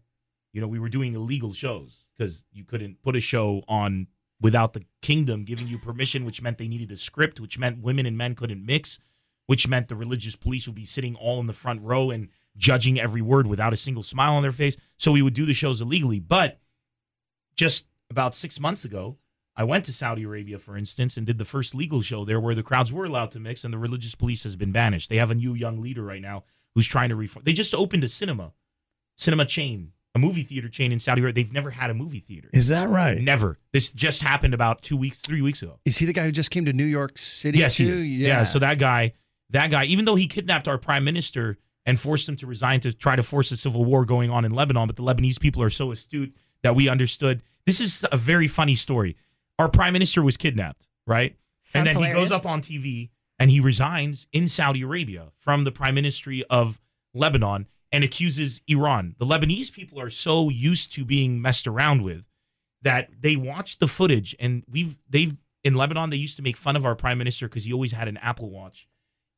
you 0.54 0.62
know, 0.62 0.68
we 0.68 0.80
were 0.80 0.90
doing 0.90 1.16
illegal 1.16 1.52
shows 1.52 2.06
because 2.18 2.44
you 2.54 2.64
couldn't 2.64 3.02
put 3.02 3.16
a 3.16 3.20
show 3.20 3.64
on 3.68 4.08
without 4.40 4.74
the 4.74 4.84
kingdom 5.02 5.46
giving 5.46 5.68
you 5.68 5.78
permission, 5.80 6.26
which 6.26 6.42
meant 6.42 6.58
they 6.60 6.68
needed 6.68 6.92
a 6.92 6.98
script, 6.98 7.40
which 7.40 7.58
meant 7.58 7.82
women 7.82 8.06
and 8.06 8.18
men 8.18 8.36
couldn't 8.36 8.64
mix, 8.66 9.00
which 9.48 9.68
meant 9.68 9.88
the 9.88 9.96
religious 9.96 10.36
police 10.36 10.68
would 10.68 10.76
be 10.76 10.86
sitting 10.86 11.16
all 11.16 11.40
in 11.40 11.48
the 11.48 11.54
front 11.54 11.82
row 11.82 12.12
and 12.12 12.30
judging 12.58 13.00
every 13.00 13.22
word 13.22 13.48
without 13.48 13.74
a 13.74 13.78
single 13.78 14.04
smile 14.04 14.34
on 14.34 14.44
their 14.44 14.52
face. 14.52 14.78
So 14.98 15.12
we 15.12 15.22
would 15.22 15.34
do 15.34 15.46
the 15.46 15.54
shows 15.54 15.82
illegally. 15.82 16.20
But 16.20 16.60
just 17.56 17.88
about 18.10 18.36
six 18.36 18.60
months 18.60 18.86
ago, 18.86 19.18
I 19.58 19.64
went 19.64 19.86
to 19.86 19.94
Saudi 19.94 20.24
Arabia, 20.24 20.60
for 20.60 20.78
instance, 20.78 21.16
and 21.18 21.26
did 21.26 21.38
the 21.38 21.46
first 21.46 21.74
legal 21.74 22.02
show 22.02 22.26
there 22.26 22.40
where 22.40 22.56
the 22.56 22.64
crowds 22.64 22.92
were 22.92 23.06
allowed 23.06 23.32
to 23.32 23.40
mix 23.40 23.64
and 23.64 23.74
the 23.74 23.78
religious 23.78 24.14
police 24.14 24.44
has 24.44 24.56
been 24.56 24.72
banished. 24.72 25.10
They 25.10 25.18
have 25.18 25.32
a 25.32 25.36
new 25.36 25.54
young 25.54 25.82
leader 25.82 26.04
right 26.04 26.22
now 26.22 26.44
who's 26.74 26.88
trying 26.88 27.10
to 27.10 27.16
reform. 27.16 27.44
They 27.46 27.54
just 27.54 27.74
opened 27.74 28.04
a 28.04 28.10
cinema, 28.10 28.52
cinema 29.16 29.46
chain, 29.46 29.94
a 30.14 30.20
movie 30.20 30.44
theater 30.44 30.68
chain 30.68 30.92
in 30.92 31.00
Saudi 31.00 31.22
Arabia. 31.22 31.44
They've 31.44 31.54
never 31.54 31.70
had 31.70 31.90
a 31.90 31.94
movie 31.94 32.20
theater. 32.20 32.50
Is 32.54 32.68
that 32.68 32.90
right? 32.90 33.18
Never. 33.18 33.58
This 33.72 33.90
just 33.90 34.22
happened 34.22 34.54
about 34.54 34.82
two 34.82 34.98
weeks, 34.98 35.20
three 35.20 35.42
weeks 35.42 35.62
ago. 35.62 35.80
Is 35.86 35.98
he 35.98 36.06
the 36.06 36.14
guy 36.14 36.24
who 36.24 36.32
just 36.32 36.52
came 36.52 36.66
to 36.66 36.74
New 36.74 36.86
York 36.86 37.18
City? 37.18 37.60
Yes, 37.60 37.76
too? 37.76 37.86
he 37.86 37.92
is. 37.92 38.28
Yeah. 38.28 38.44
So 38.44 38.60
that 38.60 38.78
guy, 38.78 39.14
that 39.52 39.72
guy, 39.72 39.86
even 39.86 40.04
though 40.04 40.16
he 40.16 40.28
kidnapped 40.28 40.68
our 40.68 40.78
prime 40.78 41.06
minister 41.06 41.58
and 41.86 42.00
forced 42.00 42.28
him 42.28 42.36
to 42.38 42.48
resign 42.48 42.80
to 42.82 42.94
try 42.94 43.16
to 43.16 43.24
force 43.24 43.52
a 43.52 43.58
civil 43.58 43.86
war 43.86 44.06
going 44.06 44.30
on 44.30 44.46
in 44.46 44.52
Lebanon, 44.52 44.88
but 44.88 44.96
the 44.96 45.04
Lebanese 45.04 45.40
people 45.40 45.62
are 45.62 45.70
so 45.70 45.92
astute 45.92 46.34
that 46.64 46.76
we 46.76 46.90
understood. 46.90 47.44
This 47.66 47.80
is 47.80 48.06
a 48.12 48.18
very 48.18 48.48
funny 48.48 48.76
story. 48.76 49.16
Our 49.60 49.70
prime 49.70 49.94
minister 49.94 50.22
was 50.22 50.38
kidnapped, 50.38 50.88
right? 51.06 51.36
and 51.74 51.88
Sounds 51.88 51.98
then 51.98 52.08
he 52.08 52.14
goes 52.14 52.32
up 52.32 52.46
on 52.46 52.62
TV 52.62 53.10
and 53.40 53.50
he 53.50 53.60
resigns 53.60 54.28
in 54.32 54.48
Saudi 54.48 54.82
Arabia 54.82 55.32
from 55.38 55.64
the 55.64 55.72
prime 55.72 55.96
ministry 55.96 56.44
of 56.50 56.80
Lebanon 57.14 57.68
and 57.92 58.04
accuses 58.04 58.62
Iran. 58.68 59.16
The 59.20 59.26
Lebanese 59.26 59.72
people 59.72 60.00
are 60.00 60.10
so 60.10 60.50
used 60.50 60.94
to 60.94 61.06
being 61.06 61.42
messed 61.42 61.68
around 61.68 62.04
with 62.04 62.24
that 62.82 63.10
they 63.20 63.36
watch 63.36 63.80
the 63.80 63.88
footage 63.88 64.36
and 64.40 64.64
we've 64.70 64.98
they've 65.10 65.34
in 65.64 65.74
Lebanon 65.74 66.10
they 66.12 66.18
used 66.18 66.38
to 66.38 66.44
make 66.44 66.58
fun 66.58 66.76
of 66.76 66.86
our 66.86 66.96
prime 66.96 67.18
minister 67.18 67.48
because 67.48 67.64
he 67.64 67.74
always 67.74 67.92
had 67.92 68.08
an 68.08 68.18
Apple 68.18 68.50
Watch 68.50 68.88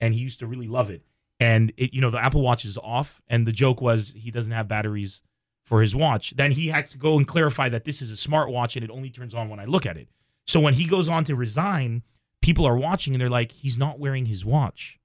and 0.02 0.14
he 0.14 0.20
used 0.20 0.40
to 0.40 0.48
really 0.48 0.68
love 0.68 0.90
it. 0.90 1.04
And 1.40 1.72
it, 1.78 1.94
you 1.94 2.02
know 2.02 2.10
the 2.10 2.24
Apple 2.24 2.42
Watch 2.42 2.66
is 2.66 2.78
off 2.78 3.22
and 3.28 3.46
the 3.46 3.52
joke 3.52 3.82
was 3.82 4.14
he 4.16 4.32
doesn't 4.32 4.52
have 4.52 4.68
batteries 4.68 5.22
for 5.64 5.82
his 5.82 5.96
watch. 5.96 6.34
Then 6.36 6.52
he 6.52 6.68
had 6.68 6.90
to 6.92 6.98
go 6.98 7.18
and 7.18 7.28
clarify 7.28 7.70
that 7.70 7.84
this 7.84 8.02
is 8.02 8.12
a 8.12 8.30
smartwatch 8.30 8.76
and 8.76 8.86
it 8.86 8.90
only 8.90 9.10
turns 9.10 9.36
on 9.36 9.50
when 9.50 9.60
I 9.60 9.66
look 9.66 9.86
at 9.86 9.98
it. 9.98 10.08
So 10.48 10.62
when 10.62 10.74
he 10.74 10.86
goes 10.86 11.10
on 11.10 11.26
to 11.26 11.36
resign, 11.36 12.04
people 12.42 12.66
are 12.66 12.78
watching 12.78 13.14
and 13.14 13.22
they're 13.22 13.30
like, 13.30 13.52
he's 13.52 13.78
not 13.78 14.00
wearing 14.00 14.26
his 14.26 14.46
watch, 14.46 14.98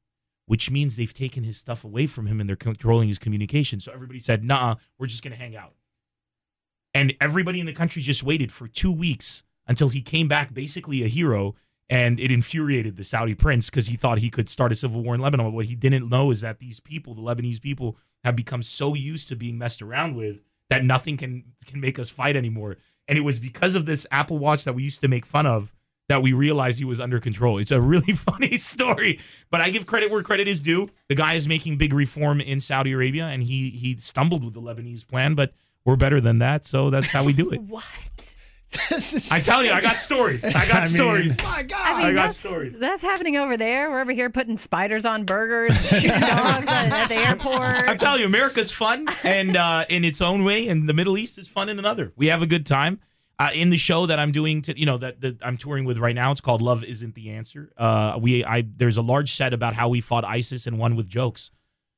which 0.46 0.70
means 0.70 0.94
they've 0.94 1.12
taken 1.12 1.43
his 1.43 1.56
stuff 1.56 1.84
away 1.84 2.06
from 2.06 2.26
him 2.26 2.38
and 2.40 2.49
they're 2.49 2.56
controlling 2.56 3.08
his 3.08 3.19
communication. 3.19 3.81
So 3.81 3.93
everybody 3.93 4.20
said, 4.20 4.44
nah, 4.44 4.76
we're 4.99 5.08
just 5.08 5.25
going 5.25 5.32
to 5.32 5.38
hang 5.38 5.56
out. 5.56 5.75
And 6.94 7.14
everybody 7.20 7.58
in 7.58 7.67
the 7.67 7.73
country 7.73 8.00
just 8.00 8.23
waited 8.23 8.52
for 8.52 8.69
two 8.69 8.93
weeks 8.93 9.43
until 9.67 9.88
he 9.88 10.00
came 10.00 10.29
back, 10.29 10.55
basically 10.55 11.02
a 11.02 11.08
hero. 11.08 11.56
And 11.90 12.19
it 12.19 12.31
infuriated 12.31 12.96
the 12.96 13.05
Saudi 13.05 13.34
prince 13.34 13.69
because 13.69 13.87
he 13.87 13.96
thought 13.96 14.19
he 14.19 14.31
could 14.31 14.49
start 14.49 14.73
a 14.73 14.75
civil 14.75 15.02
war 15.02 15.14
in 15.14 15.20
Lebanon. 15.20 15.46
But 15.46 15.52
what 15.52 15.67
he 15.67 15.75
didn't 15.75 16.08
know 16.08 16.31
is 16.31 16.40
that 16.40 16.58
these 16.58 16.81
people, 16.81 17.14
the 17.14 17.20
Lebanese 17.20 17.61
people, 17.61 17.99
have 18.25 18.37
become 18.37 18.62
so 18.62 18.94
used 18.94 19.29
to 19.29 19.37
being 19.37 19.58
messed 19.58 19.82
around 19.82 20.17
with 20.17 20.40
that 20.70 20.84
nothing 20.84 21.17
can 21.17 21.44
can 21.67 21.81
make 21.81 21.99
us 21.99 22.08
fight 22.08 22.37
anymore. 22.37 22.76
And 23.08 23.19
it 23.19 23.23
was 23.23 23.38
because 23.38 23.75
of 23.75 23.84
this 23.84 24.06
Apple 24.11 24.38
Watch 24.38 24.64
that 24.64 24.73
we 24.73 24.82
used 24.82 25.00
to 25.02 25.08
make 25.08 25.26
fun 25.26 25.44
of 25.44 25.75
that 26.08 26.23
we 26.23 26.32
realized 26.32 26.79
he 26.79 26.84
was 26.84 27.00
under 27.00 27.20
control. 27.20 27.58
It's 27.58 27.70
a 27.70 27.81
really 27.81 28.12
funny 28.14 28.56
story, 28.56 29.20
but 29.50 29.61
I 29.61 29.70
give 29.70 29.87
credit 29.87 30.11
where 30.11 30.23
credit 30.23 30.49
is 30.49 30.61
due. 30.61 30.90
The 31.08 31.14
guy 31.14 31.34
is 31.34 31.49
making 31.49 31.79
big 31.79 31.93
reform 31.93 32.40
in 32.40 32.61
Saudi 32.61 32.93
Arabia, 32.93 33.26
and 33.26 33.43
he 33.43 33.70
he 33.70 33.96
stumbled 33.96 34.44
with 34.44 34.55
the 34.55 34.61
Lebanese 34.61 35.06
plan, 35.06 35.34
but 35.34 35.52
we're 35.84 35.96
better 35.96 36.20
than 36.20 36.38
that, 36.38 36.64
so 36.64 36.90
that's 36.90 37.08
how 37.08 37.25
we 37.25 37.32
do 37.32 37.50
it. 37.50 37.61
what? 37.67 38.34
This 38.88 39.12
is- 39.12 39.30
I 39.30 39.40
tell 39.40 39.62
you, 39.64 39.70
I 39.72 39.80
got 39.80 39.98
stories. 39.98 40.44
I 40.44 40.52
got 40.52 40.72
I 40.74 40.78
mean- 40.80 40.86
stories. 40.86 41.42
my 41.42 41.62
God. 41.62 41.80
I 41.80 41.96
mean, 41.98 42.06
I 42.06 42.12
got 42.12 42.22
that's, 42.28 42.36
stories. 42.38 42.78
that's 42.78 43.02
happening 43.02 43.36
over 43.36 43.56
there. 43.56 43.90
We're 43.90 44.00
over 44.00 44.12
here 44.12 44.30
putting 44.30 44.56
spiders 44.56 45.04
on 45.04 45.24
burgers, 45.24 45.72
dogs 45.90 46.66
at 46.69 47.04
the 47.08 47.22
airport. 47.26 47.88
I'm 47.88 47.98
telling 47.98 48.20
you, 48.20 48.26
America's 48.26 48.70
fun 48.72 49.08
and 49.24 49.56
uh, 49.56 49.84
in 49.88 50.04
its 50.04 50.20
own 50.20 50.44
way, 50.44 50.69
and 50.69 50.88
the 50.88 50.94
Middle 50.94 51.19
East 51.19 51.38
is 51.38 51.48
fun 51.48 51.69
in 51.69 51.78
another. 51.78 52.12
We 52.16 52.28
have 52.28 52.42
a 52.42 52.46
good 52.46 52.66
time. 52.66 53.00
Uh, 53.38 53.50
in 53.54 53.70
the 53.70 53.76
show 53.78 54.06
that 54.06 54.20
I'm 54.20 54.30
doing, 54.30 54.62
to, 54.62 54.78
you 54.78 54.86
know, 54.86 54.98
that, 54.98 55.20
that 55.22 55.36
I'm 55.42 55.56
touring 55.56 55.84
with 55.84 55.98
right 55.98 56.14
now, 56.14 56.30
it's 56.30 56.40
called 56.40 56.62
"Love 56.62 56.84
Isn't 56.84 57.14
the 57.16 57.30
Answer." 57.30 57.72
Uh, 57.76 58.16
we, 58.20 58.44
I, 58.44 58.62
there's 58.76 58.98
a 58.98 59.02
large 59.02 59.34
set 59.34 59.52
about 59.52 59.74
how 59.74 59.88
we 59.88 60.00
fought 60.00 60.24
ISIS 60.24 60.66
and 60.69 60.78
won 60.78 60.94
with 60.94 61.08
jokes. 61.08 61.50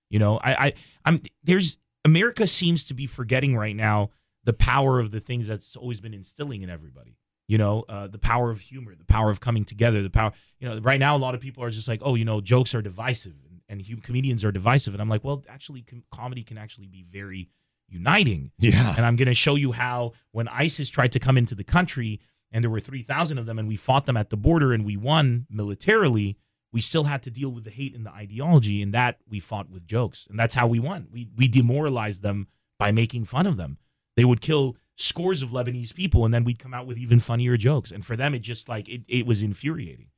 You 0.08 0.20
know, 0.20 0.38
I, 0.38 0.54
I, 0.66 0.72
I'm 1.04 1.18
there's 1.42 1.76
America 2.04 2.46
seems 2.46 2.84
to 2.84 2.94
be 2.94 3.06
forgetting 3.06 3.56
right 3.56 3.76
now 3.76 4.10
the 4.44 4.52
power 4.52 4.98
of 4.98 5.10
the 5.10 5.20
things 5.20 5.46
that's 5.46 5.76
always 5.76 6.00
been 6.00 6.14
instilling 6.14 6.62
in 6.62 6.70
everybody. 6.70 7.16
You 7.46 7.58
know, 7.58 7.84
uh, 7.88 8.06
the 8.06 8.18
power 8.18 8.50
of 8.50 8.60
humor, 8.60 8.94
the 8.94 9.04
power 9.04 9.30
of 9.30 9.40
coming 9.40 9.64
together, 9.64 10.02
the 10.02 10.10
power. 10.10 10.32
You 10.60 10.68
know, 10.68 10.80
right 10.80 10.98
now 10.98 11.16
a 11.16 11.18
lot 11.18 11.34
of 11.34 11.40
people 11.40 11.62
are 11.62 11.70
just 11.70 11.88
like, 11.88 12.00
oh, 12.02 12.14
you 12.14 12.24
know, 12.24 12.40
jokes 12.40 12.74
are 12.74 12.80
divisive 12.80 13.34
and, 13.48 13.60
and 13.68 13.86
hum- 13.86 14.00
comedians 14.00 14.44
are 14.44 14.52
divisive, 14.52 14.94
and 14.94 15.02
I'm 15.02 15.10
like, 15.10 15.24
well, 15.24 15.42
actually, 15.48 15.82
com- 15.82 16.04
comedy 16.10 16.42
can 16.42 16.56
actually 16.56 16.86
be 16.86 17.04
very 17.10 17.50
uniting. 17.88 18.50
Yeah. 18.58 18.94
And 18.96 19.04
I'm 19.04 19.16
going 19.16 19.28
to 19.28 19.34
show 19.34 19.56
you 19.56 19.72
how 19.72 20.12
when 20.32 20.48
ISIS 20.48 20.88
tried 20.88 21.12
to 21.12 21.20
come 21.20 21.36
into 21.36 21.54
the 21.54 21.64
country 21.64 22.20
and 22.50 22.62
there 22.62 22.70
were 22.70 22.80
3,000 22.80 23.36
of 23.38 23.46
them 23.46 23.58
and 23.58 23.68
we 23.68 23.76
fought 23.76 24.06
them 24.06 24.16
at 24.16 24.30
the 24.30 24.36
border 24.36 24.72
and 24.72 24.84
we 24.84 24.96
won 24.96 25.46
militarily, 25.50 26.38
we 26.72 26.80
still 26.80 27.04
had 27.04 27.22
to 27.22 27.30
deal 27.30 27.50
with 27.50 27.64
the 27.64 27.70
hate 27.70 27.94
and 27.94 28.06
the 28.06 28.10
ideology 28.10 28.82
and 28.82 28.94
that 28.94 29.18
we 29.28 29.38
fought 29.38 29.70
with 29.70 29.86
jokes. 29.86 30.26
And 30.28 30.38
that's 30.38 30.54
how 30.54 30.66
we 30.66 30.80
won. 30.80 31.08
We 31.12 31.28
we 31.36 31.46
demoralized 31.46 32.22
them 32.22 32.48
by 32.78 32.90
making 32.90 33.26
fun 33.26 33.46
of 33.46 33.56
them. 33.56 33.78
They 34.16 34.24
would 34.24 34.40
kill 34.40 34.76
scores 34.96 35.42
of 35.42 35.50
Lebanese 35.50 35.94
people 35.94 36.24
and 36.24 36.32
then 36.32 36.44
we'd 36.44 36.58
come 36.58 36.74
out 36.74 36.86
with 36.86 36.98
even 36.98 37.20
funnier 37.20 37.56
jokes. 37.56 37.90
And 37.90 38.04
for 38.04 38.16
them 38.16 38.34
it 38.34 38.40
just 38.40 38.68
like 38.68 38.88
it, 38.88 39.02
it 39.08 39.26
was 39.26 39.42
infuriating. 39.42 40.08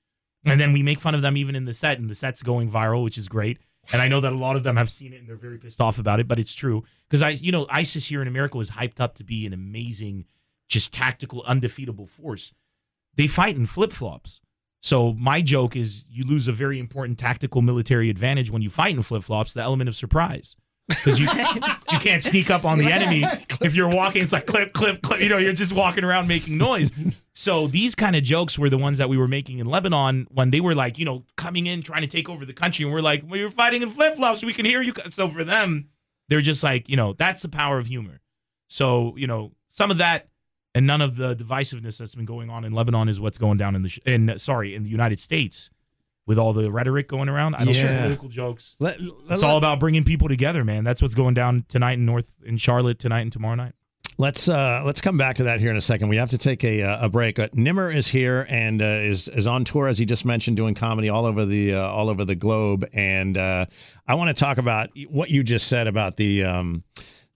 And 0.44 0.60
then 0.60 0.72
we 0.72 0.82
make 0.82 1.00
fun 1.00 1.14
of 1.14 1.22
them 1.22 1.36
even 1.36 1.56
in 1.56 1.64
the 1.64 1.74
set 1.74 1.98
and 1.98 2.08
the 2.08 2.14
set's 2.14 2.42
going 2.42 2.70
viral, 2.70 3.02
which 3.02 3.18
is 3.18 3.28
great. 3.28 3.58
And 3.92 4.02
I 4.02 4.08
know 4.08 4.20
that 4.20 4.32
a 4.32 4.36
lot 4.36 4.56
of 4.56 4.62
them 4.62 4.76
have 4.76 4.90
seen 4.90 5.12
it 5.12 5.20
and 5.20 5.28
they're 5.28 5.36
very 5.36 5.58
pissed 5.58 5.80
off 5.80 5.98
about 5.98 6.20
it, 6.20 6.28
but 6.28 6.38
it's 6.38 6.54
true 6.54 6.84
because 7.08 7.22
I, 7.22 7.30
you 7.30 7.52
know, 7.52 7.66
ISIS 7.70 8.06
here 8.06 8.22
in 8.22 8.28
America 8.28 8.56
was 8.56 8.70
hyped 8.70 9.00
up 9.00 9.14
to 9.16 9.24
be 9.24 9.46
an 9.46 9.52
amazing, 9.52 10.24
just 10.68 10.92
tactical, 10.92 11.42
undefeatable 11.46 12.06
force. 12.06 12.52
They 13.14 13.26
fight 13.26 13.56
in 13.56 13.66
flip 13.66 13.92
flops. 13.92 14.40
So 14.82 15.14
my 15.14 15.40
joke 15.40 15.74
is 15.74 16.04
you 16.10 16.24
lose 16.24 16.48
a 16.48 16.52
very 16.52 16.78
important 16.78 17.18
tactical 17.18 17.62
military 17.62 18.10
advantage 18.10 18.50
when 18.50 18.62
you 18.62 18.70
fight 18.70 18.94
in 18.94 19.02
flip 19.02 19.22
flops. 19.22 19.54
The 19.54 19.62
element 19.62 19.88
of 19.88 19.96
surprise 19.96 20.56
because 20.88 21.18
you 21.18 21.26
you 21.92 21.98
can't 21.98 22.22
sneak 22.22 22.50
up 22.50 22.64
on 22.64 22.78
the 22.78 22.90
enemy 22.90 23.24
if 23.62 23.74
you're 23.74 23.88
walking. 23.88 24.22
It's 24.22 24.32
like 24.32 24.46
clip, 24.46 24.72
clip, 24.72 25.02
clip. 25.02 25.20
You 25.20 25.28
know, 25.28 25.38
you're 25.38 25.52
just 25.52 25.72
walking 25.72 26.04
around 26.04 26.28
making 26.28 26.58
noise. 26.58 26.92
So 27.34 27.66
these 27.66 27.94
kind 27.94 28.16
of 28.16 28.22
jokes 28.22 28.58
were 28.58 28.70
the 28.70 28.78
ones 28.78 28.98
that 28.98 29.08
we 29.08 29.16
were 29.16 29.28
making 29.28 29.58
in 29.58 29.66
Lebanon 29.66 30.26
when 30.30 30.50
they 30.50 30.60
were 30.60 30.74
like, 30.74 30.98
you 30.98 31.04
know, 31.04 31.24
coming 31.36 31.66
in 31.66 31.82
trying 31.82 32.02
to 32.02 32.06
take 32.06 32.28
over 32.28 32.46
the 32.46 32.52
country, 32.52 32.84
and 32.84 32.92
we're 32.92 33.00
like, 33.00 33.22
well, 33.26 33.38
you're 33.38 33.50
fighting 33.50 33.82
in 33.82 33.90
flip 33.90 34.16
flops. 34.16 34.44
We 34.44 34.52
can 34.52 34.64
hear 34.64 34.82
you. 34.82 34.92
So 35.10 35.28
for 35.28 35.44
them, 35.44 35.88
they're 36.28 36.40
just 36.40 36.62
like, 36.62 36.88
you 36.88 36.96
know, 36.96 37.12
that's 37.12 37.42
the 37.42 37.48
power 37.48 37.78
of 37.78 37.86
humor. 37.86 38.20
So 38.68 39.14
you 39.16 39.26
know, 39.26 39.52
some 39.68 39.90
of 39.90 39.98
that 39.98 40.28
and 40.74 40.86
none 40.86 41.00
of 41.00 41.16
the 41.16 41.34
divisiveness 41.34 41.96
that's 41.98 42.14
been 42.14 42.26
going 42.26 42.50
on 42.50 42.64
in 42.64 42.72
Lebanon 42.72 43.08
is 43.08 43.18
what's 43.18 43.38
going 43.38 43.56
down 43.56 43.74
in 43.74 43.82
the 43.82 43.88
sh- 43.88 43.98
in 44.04 44.36
sorry 44.38 44.74
in 44.74 44.82
the 44.82 44.90
United 44.90 45.18
States 45.18 45.70
with 46.26 46.38
all 46.38 46.52
the 46.52 46.70
rhetoric 46.70 47.08
going 47.08 47.28
around. 47.28 47.54
I 47.54 47.64
don't 47.64 47.74
share 47.74 47.98
political 48.02 48.28
jokes. 48.28 48.76
Let- 48.80 48.98
It's 49.00 49.28
let- 49.28 49.44
all 49.44 49.58
about 49.58 49.80
bringing 49.80 50.04
people 50.04 50.28
together, 50.28 50.64
man. 50.64 50.84
That's 50.84 51.00
what's 51.00 51.14
going 51.14 51.34
down 51.34 51.64
tonight 51.68 51.94
in 51.94 52.06
North 52.06 52.26
in 52.44 52.56
Charlotte 52.56 52.98
tonight 52.98 53.20
and 53.22 53.32
tomorrow 53.32 53.54
night. 53.54 53.72
Let's 54.18 54.48
uh, 54.48 54.82
let's 54.86 55.02
come 55.02 55.18
back 55.18 55.36
to 55.36 55.44
that 55.44 55.60
here 55.60 55.70
in 55.70 55.76
a 55.76 55.80
second. 55.82 56.08
We 56.08 56.16
have 56.16 56.30
to 56.30 56.38
take 56.38 56.64
a, 56.64 56.82
uh, 56.82 57.04
a 57.04 57.08
break. 57.10 57.38
Uh, 57.38 57.48
Nemr 57.48 57.94
is 57.94 58.06
here 58.06 58.46
and 58.48 58.80
uh, 58.80 58.84
is 59.02 59.28
is 59.28 59.46
on 59.46 59.64
tour 59.64 59.88
as 59.88 59.98
he 59.98 60.06
just 60.06 60.24
mentioned, 60.24 60.56
doing 60.56 60.74
comedy 60.74 61.10
all 61.10 61.26
over 61.26 61.44
the 61.44 61.74
uh, 61.74 61.82
all 61.86 62.08
over 62.08 62.24
the 62.24 62.34
globe. 62.34 62.88
And 62.94 63.36
uh, 63.36 63.66
I 64.08 64.14
want 64.14 64.34
to 64.34 64.40
talk 64.40 64.56
about 64.56 64.88
what 65.10 65.28
you 65.28 65.42
just 65.44 65.68
said 65.68 65.86
about 65.86 66.16
the 66.16 66.44
um, 66.44 66.82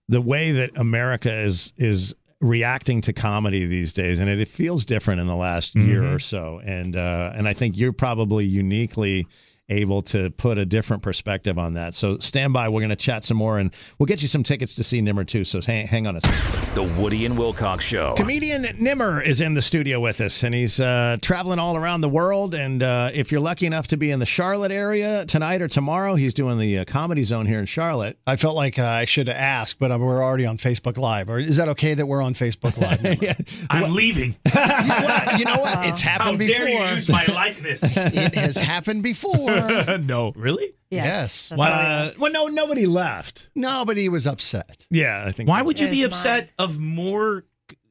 the 0.08 0.22
way 0.22 0.52
that 0.52 0.70
America 0.74 1.30
is 1.42 1.74
is 1.76 2.14
reacting 2.40 3.00
to 3.02 3.12
comedy 3.12 3.66
these 3.66 3.92
days, 3.92 4.18
and 4.18 4.28
it, 4.30 4.40
it 4.40 4.48
feels 4.48 4.84
different 4.84 5.20
in 5.20 5.26
the 5.26 5.36
last 5.36 5.74
year 5.74 6.02
Mhm. 6.02 6.14
or 6.14 6.18
so. 6.18 6.60
And 6.64 6.96
uh, 6.96 7.32
and 7.34 7.46
I 7.46 7.52
think 7.52 7.76
you're 7.76 7.92
probably 7.92 8.44
uniquely 8.46 9.26
able 9.70 10.02
to 10.02 10.30
put 10.30 10.58
a 10.58 10.66
different 10.66 11.02
perspective 11.02 11.58
on 11.58 11.74
that. 11.74 11.94
So 11.94 12.18
stand 12.18 12.52
by. 12.52 12.68
We're 12.68 12.80
going 12.80 12.90
to 12.90 12.96
chat 12.96 13.24
some 13.24 13.36
more, 13.36 13.58
and 13.58 13.70
we'll 13.98 14.06
get 14.06 14.22
you 14.22 14.28
some 14.28 14.42
tickets 14.42 14.74
to 14.74 14.84
see 14.84 15.00
Nemr 15.00 15.26
too. 15.26 15.44
So 15.44 15.60
hang, 15.60 15.86
hang 15.86 16.06
on 16.06 16.16
a 16.16 16.20
second. 16.20 16.74
The 16.74 16.82
Woody 16.82 17.24
and 17.24 17.38
Wilcox 17.38 17.84
Show. 17.84 18.14
Comedian 18.16 18.64
Nemr 18.64 19.24
is 19.24 19.40
in 19.40 19.54
the 19.54 19.62
studio 19.62 20.00
with 20.00 20.20
us, 20.20 20.42
and 20.42 20.54
he's 20.54 20.80
uh, 20.80 21.16
traveling 21.22 21.58
all 21.58 21.76
around 21.76 22.00
the 22.00 22.08
world. 22.08 22.54
And 22.54 22.82
uh, 22.82 23.10
if 23.14 23.32
you're 23.32 23.40
lucky 23.40 23.66
enough 23.66 23.88
to 23.88 23.96
be 23.96 24.10
in 24.10 24.18
the 24.18 24.26
Charlotte 24.26 24.72
area 24.72 25.24
tonight 25.26 25.62
or 25.62 25.68
tomorrow, 25.68 26.14
he's 26.14 26.34
doing 26.34 26.58
the 26.58 26.78
uh, 26.78 26.84
Comedy 26.84 27.24
Zone 27.24 27.46
here 27.46 27.60
in 27.60 27.66
Charlotte. 27.66 28.18
I 28.26 28.36
felt 28.36 28.56
like 28.56 28.78
uh, 28.78 28.84
I 28.84 29.04
should 29.04 29.28
ask, 29.28 29.78
but 29.78 29.90
uh, 29.90 29.98
we're 29.98 30.22
already 30.22 30.46
on 30.46 30.58
Facebook 30.58 30.96
Live. 30.96 31.30
Or 31.30 31.38
is 31.38 31.56
that 31.56 31.68
okay 31.68 31.94
that 31.94 32.06
we're 32.06 32.22
on 32.22 32.34
Facebook 32.34 32.76
Live? 32.76 33.22
yeah. 33.22 33.34
I'm 33.70 33.94
leaving. 33.94 34.36
you, 34.44 34.52
know 34.52 35.00
what? 35.02 35.38
You 35.38 35.44
know 35.44 35.58
what? 35.58 35.86
It's 35.86 36.00
How 36.00 36.18
happened 36.18 36.38
dare 36.40 36.66
before. 36.66 36.86
you 36.86 36.94
use 36.94 37.08
my 37.08 37.26
likeness? 37.26 37.82
it 37.96 38.34
has 38.34 38.56
happened 38.56 39.02
before. 39.02 39.50
no, 40.06 40.32
really? 40.36 40.74
Yes. 40.90 41.48
that's 41.48 41.58
Well, 41.58 41.72
uh, 41.72 42.10
well, 42.18 42.32
no, 42.32 42.46
nobody 42.46 42.86
left. 42.86 43.48
No, 43.54 43.84
but 43.84 43.96
he 43.96 44.08
was 44.08 44.26
upset. 44.26 44.86
Yeah, 44.90 45.24
I 45.26 45.32
think. 45.32 45.48
Why 45.48 45.62
would 45.62 45.78
you 45.78 45.88
be 45.88 45.98
Here's 46.00 46.12
upset 46.12 46.50
of 46.58 46.78
more, 46.78 47.44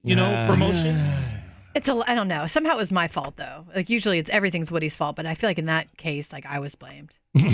you 0.03 0.15
know, 0.15 0.31
Nah. 0.31 0.47
promotion? 0.47 0.95
It's 1.75 1.87
a. 1.87 2.03
I 2.07 2.15
don't 2.15 2.27
know. 2.27 2.47
Somehow 2.47 2.73
it 2.73 2.77
was 2.77 2.91
my 2.91 3.07
fault 3.07 3.35
though. 3.37 3.65
Like 3.75 3.89
usually 3.89 4.17
it's 4.17 4.29
everything's 4.29 4.71
Woody's 4.71 4.95
fault, 4.95 5.15
but 5.15 5.25
I 5.25 5.35
feel 5.35 5.49
like 5.49 5.59
in 5.59 5.65
that 5.67 5.95
case, 5.97 6.33
like 6.33 6.45
I 6.45 6.59
was 6.59 6.75
blamed. 6.75 7.15
well, 7.35 7.45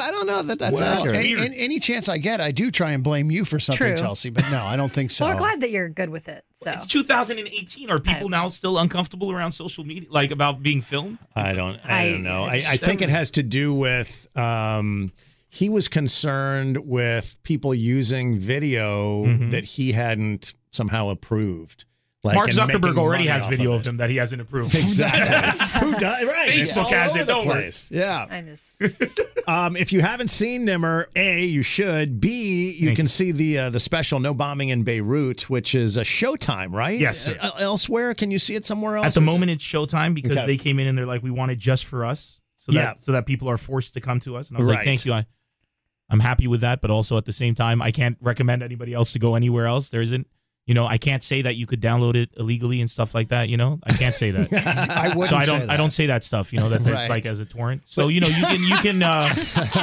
I 0.00 0.10
don't 0.10 0.26
know 0.26 0.42
that 0.42 0.58
that's 0.58 0.78
well, 0.78 1.06
accurate. 1.06 1.24
and, 1.26 1.40
and 1.46 1.54
any 1.54 1.78
chance 1.78 2.08
I 2.08 2.18
get, 2.18 2.40
I 2.40 2.50
do 2.50 2.70
try 2.72 2.90
and 2.90 3.04
blame 3.04 3.30
you 3.30 3.44
for 3.44 3.60
something, 3.60 3.86
True. 3.86 3.96
Chelsea. 3.96 4.30
But 4.30 4.50
no, 4.50 4.62
I 4.64 4.76
don't 4.76 4.90
think 4.90 5.12
so. 5.12 5.24
Well, 5.24 5.34
we're 5.34 5.38
glad 5.40 5.60
that 5.60 5.70
you're 5.70 5.88
good 5.88 6.10
with 6.10 6.28
it. 6.28 6.44
So 6.62 6.70
It's 6.72 6.86
2018. 6.86 7.88
Are 7.88 8.00
people 8.00 8.28
now 8.28 8.48
still 8.48 8.78
uncomfortable 8.78 9.30
around 9.30 9.52
social 9.52 9.84
media, 9.84 10.08
like 10.10 10.32
about 10.32 10.62
being 10.62 10.80
filmed? 10.80 11.18
I 11.36 11.54
don't. 11.54 11.78
I, 11.84 12.02
I- 12.06 12.10
don't 12.10 12.24
know. 12.24 12.42
I, 12.44 12.54
it's 12.54 12.66
I 12.68 12.76
think 12.76 13.00
it 13.00 13.08
has 13.10 13.30
to 13.32 13.42
do 13.42 13.72
with. 13.74 14.26
Um, 14.36 15.12
he 15.48 15.68
was 15.68 15.86
concerned 15.86 16.78
with 16.86 17.38
people 17.42 17.74
using 17.74 18.38
video 18.38 19.26
Mhm. 19.26 19.50
that 19.50 19.64
he 19.64 19.92
hadn't 19.92 20.54
somehow 20.70 21.10
approved. 21.10 21.84
Like 22.24 22.36
Mark 22.36 22.50
Zuckerberg 22.50 22.96
already 22.98 23.26
has 23.26 23.44
video 23.48 23.72
of 23.72 23.80
of 23.80 23.86
him 23.86 23.96
that 23.96 24.08
he 24.08 24.16
hasn't 24.16 24.40
approved. 24.40 24.74
Exactly. 24.82 25.80
Who 25.80 25.98
does? 25.98 26.24
Right. 26.24 26.48
Facebook 26.50 26.60
It's 26.68 26.76
all 26.76 26.84
has 26.86 27.16
it, 27.16 27.18
the 27.20 27.24
don't 27.24 27.46
worry. 27.48 27.62
place. 27.62 27.90
Yeah. 27.90 28.26
I 28.30 28.42
just 28.42 28.76
Um, 29.48 29.76
if 29.76 29.92
you 29.92 30.02
haven't 30.02 30.28
seen 30.28 30.64
Nemr, 30.64 31.06
A, 31.16 31.44
you 31.44 31.64
should. 31.64 32.20
B, 32.20 32.76
you 32.78 32.86
Thank 32.88 32.96
can 32.98 33.08
see 33.08 33.32
the 33.32 33.58
uh, 33.58 33.70
the 33.70 33.80
special 33.80 34.20
No 34.20 34.34
Bombing 34.34 34.68
in 34.68 34.84
Beirut, 34.84 35.50
which 35.50 35.74
is 35.74 35.96
a 35.96 36.02
Showtime, 36.02 36.72
right? 36.72 36.98
Yes, 37.00 37.18
sir. 37.22 37.36
Uh, 37.40 37.50
elsewhere, 37.58 38.14
can 38.14 38.30
you 38.30 38.38
see 38.38 38.54
it 38.54 38.64
somewhere 38.64 38.98
else? 38.98 39.06
At 39.06 39.14
the 39.14 39.20
Or 39.20 39.22
is 39.24 39.28
it- 39.28 39.32
moment, 39.32 39.50
it's 39.50 39.64
Showtime 39.64 40.14
because 40.14 40.36
Okay. 40.36 40.46
they 40.46 40.56
came 40.56 40.78
in 40.78 40.86
and 40.86 40.96
they're 40.96 41.06
like, 41.06 41.24
"We 41.24 41.32
want 41.32 41.50
it 41.50 41.58
just 41.58 41.86
for 41.86 42.04
us," 42.04 42.38
so 42.58 42.70
Yeah. 42.70 42.82
that 42.82 43.00
so 43.00 43.10
that 43.12 43.26
people 43.26 43.50
are 43.50 43.58
forced 43.58 43.94
to 43.94 44.00
come 44.00 44.20
to 44.20 44.36
us. 44.36 44.48
And 44.48 44.56
I 44.56 44.60
was 44.60 44.68
Right. 44.68 44.76
like, 44.76 44.84
"Thank 44.84 45.04
you, 45.04 45.12
I, 45.12 45.26
I'm 46.08 46.20
happy 46.20 46.46
with 46.46 46.60
that." 46.60 46.80
But 46.80 46.92
also 46.92 47.16
at 47.16 47.24
the 47.24 47.32
same 47.32 47.56
time, 47.56 47.82
I 47.82 47.90
can't 47.90 48.16
recommend 48.20 48.62
anybody 48.62 48.94
else 48.94 49.10
to 49.14 49.18
go 49.18 49.34
anywhere 49.34 49.66
else. 49.66 49.88
There 49.88 50.02
isn't, 50.02 50.28
you 50.66 50.74
know, 50.74 50.86
I 50.86 50.96
can't 50.98 51.22
say 51.24 51.42
that 51.42 51.56
you 51.56 51.66
could 51.66 51.80
download 51.80 52.14
it 52.14 52.30
illegally 52.36 52.80
and 52.80 52.88
stuff 52.90 53.14
like 53.14 53.28
that. 53.28 53.48
You 53.48 53.56
know, 53.56 53.80
I 53.82 53.92
can't 53.94 54.14
say 54.14 54.30
that. 54.30 54.52
I 54.90 55.08
wouldn't 55.08 55.28
so 55.28 55.36
I 55.36 55.44
don't 55.46 55.60
that. 55.60 55.70
I 55.70 55.76
don't 55.76 55.90
say 55.90 56.06
that 56.06 56.22
stuff. 56.24 56.52
You 56.52 56.60
know 56.60 56.68
that 56.68 56.84
that's 56.84 56.94
Right. 56.94 57.10
like 57.10 57.26
as 57.26 57.40
a 57.40 57.44
torrent. 57.44 57.82
So 57.86 58.08
you 58.08 58.20
know 58.20 58.28
you 58.28 58.44
can 58.44 58.62
you 58.62 58.76
can 58.76 59.02
uh, 59.02 59.28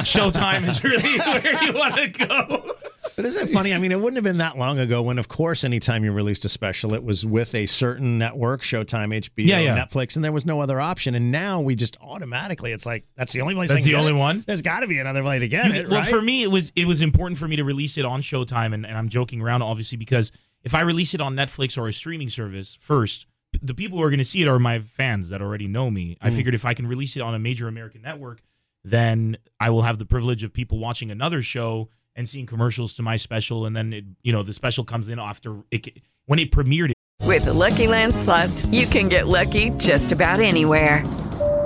Showtime 0.04 0.68
is 0.68 0.82
really 0.82 1.18
where 1.18 1.64
you 1.64 1.72
want 1.72 1.94
to 1.96 2.08
go. 2.08 2.74
But 3.16 3.24
isn't 3.26 3.48
it 3.48 3.52
funny? 3.52 3.74
I 3.74 3.78
mean, 3.78 3.92
it 3.92 3.96
wouldn't 3.96 4.16
have 4.16 4.24
been 4.24 4.38
that 4.38 4.56
long 4.56 4.78
ago 4.78 5.02
when, 5.02 5.18
of 5.18 5.28
course, 5.28 5.64
anytime 5.64 6.04
you 6.04 6.12
released 6.12 6.44
a 6.44 6.48
special, 6.48 6.94
it 6.94 7.02
was 7.04 7.26
with 7.26 7.54
a 7.54 7.66
certain 7.66 8.16
network, 8.18 8.62
Showtime, 8.62 9.12
HBO, 9.14 9.30
Yeah, 9.46 9.58
yeah. 9.58 9.76
Netflix, 9.76 10.16
and 10.16 10.24
there 10.24 10.32
was 10.32 10.46
no 10.46 10.60
other 10.60 10.80
option. 10.80 11.14
And 11.14 11.30
now 11.30 11.60
we 11.60 11.74
just 11.74 11.98
automatically, 12.00 12.72
it's 12.72 12.86
like, 12.86 13.04
that's 13.16 13.32
the 13.32 13.42
only 13.42 13.54
place 13.54 13.70
I 13.70 13.74
That's 13.74 13.84
can 13.84 13.92
the 13.92 13.96
get 13.96 14.00
only 14.00 14.12
it. 14.12 14.18
one? 14.22 14.44
There's 14.46 14.62
got 14.62 14.80
to 14.80 14.86
be 14.86 14.98
another 15.00 15.22
way 15.22 15.38
to 15.40 15.48
get 15.48 15.66
You- 15.66 15.72
it, 15.80 15.88
well, 15.90 16.00
right? 16.00 16.08
for 16.08 16.22
me, 16.22 16.42
it 16.44 16.50
was 16.50 16.72
it 16.76 16.86
was 16.86 17.02
important 17.02 17.38
for 17.38 17.46
me 17.48 17.56
to 17.56 17.64
release 17.64 17.98
it 17.98 18.04
on 18.06 18.22
Showtime, 18.22 18.72
and, 18.72 18.86
and 18.86 18.96
I'm 18.96 19.08
joking 19.10 19.42
around, 19.42 19.60
obviously, 19.62 19.98
because 19.98 20.30
if 20.64 20.74
I 20.74 20.80
release 20.82 21.14
it 21.14 21.20
on 21.20 21.34
Netflix 21.34 21.78
or 21.78 21.88
a 21.88 21.92
streaming 21.92 22.28
service 22.28 22.78
first, 22.80 23.26
the 23.62 23.74
people 23.74 23.98
who 23.98 24.04
are 24.04 24.10
going 24.10 24.18
to 24.18 24.24
see 24.24 24.42
it 24.42 24.48
are 24.48 24.58
my 24.58 24.78
fans 24.80 25.28
that 25.30 25.42
already 25.42 25.66
know 25.66 25.90
me. 25.90 26.16
I 26.20 26.30
Mm. 26.30 26.36
figured 26.36 26.54
if 26.54 26.64
I 26.64 26.74
can 26.74 26.86
release 26.86 27.16
it 27.16 27.20
on 27.20 27.34
a 27.34 27.38
major 27.38 27.66
American 27.68 28.02
network, 28.02 28.42
then 28.84 29.36
I 29.58 29.70
will 29.70 29.82
have 29.82 29.98
the 29.98 30.04
privilege 30.06 30.42
of 30.42 30.52
people 30.52 30.78
watching 30.78 31.10
another 31.10 31.42
show 31.42 31.88
and 32.16 32.28
seeing 32.28 32.46
commercials 32.46 32.94
to 32.94 33.02
my 33.02 33.16
special, 33.16 33.66
and 33.66 33.74
then 33.76 33.92
it, 33.92 34.04
you 34.22 34.32
know 34.32 34.42
the 34.42 34.52
special 34.52 34.84
comes 34.84 35.08
in 35.08 35.18
after 35.18 35.62
it 35.70 35.88
when 36.26 36.38
it 36.38 36.50
premiered. 36.52 36.92
With 37.24 37.44
the 37.44 37.52
Lucky 37.52 37.86
Land 37.86 38.14
slots, 38.14 38.66
you 38.66 38.86
can 38.86 39.08
get 39.08 39.28
lucky 39.28 39.70
just 39.78 40.12
about 40.12 40.40
anywhere. 40.40 41.04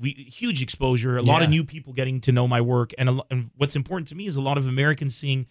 we 0.00 0.10
huge 0.12 0.62
exposure. 0.62 1.16
A 1.18 1.22
lot 1.22 1.42
of 1.42 1.50
new 1.50 1.64
people 1.64 1.92
getting 1.92 2.20
to 2.22 2.32
know 2.32 2.46
my 2.48 2.60
work, 2.60 2.92
and, 2.98 3.08
a, 3.08 3.18
and 3.30 3.50
what's 3.56 3.76
important 3.76 4.08
to 4.08 4.14
me 4.14 4.26
is 4.26 4.36
a 4.36 4.40
lot 4.40 4.58
of 4.58 4.66
Americans 4.66 5.16
seeing 5.16 5.46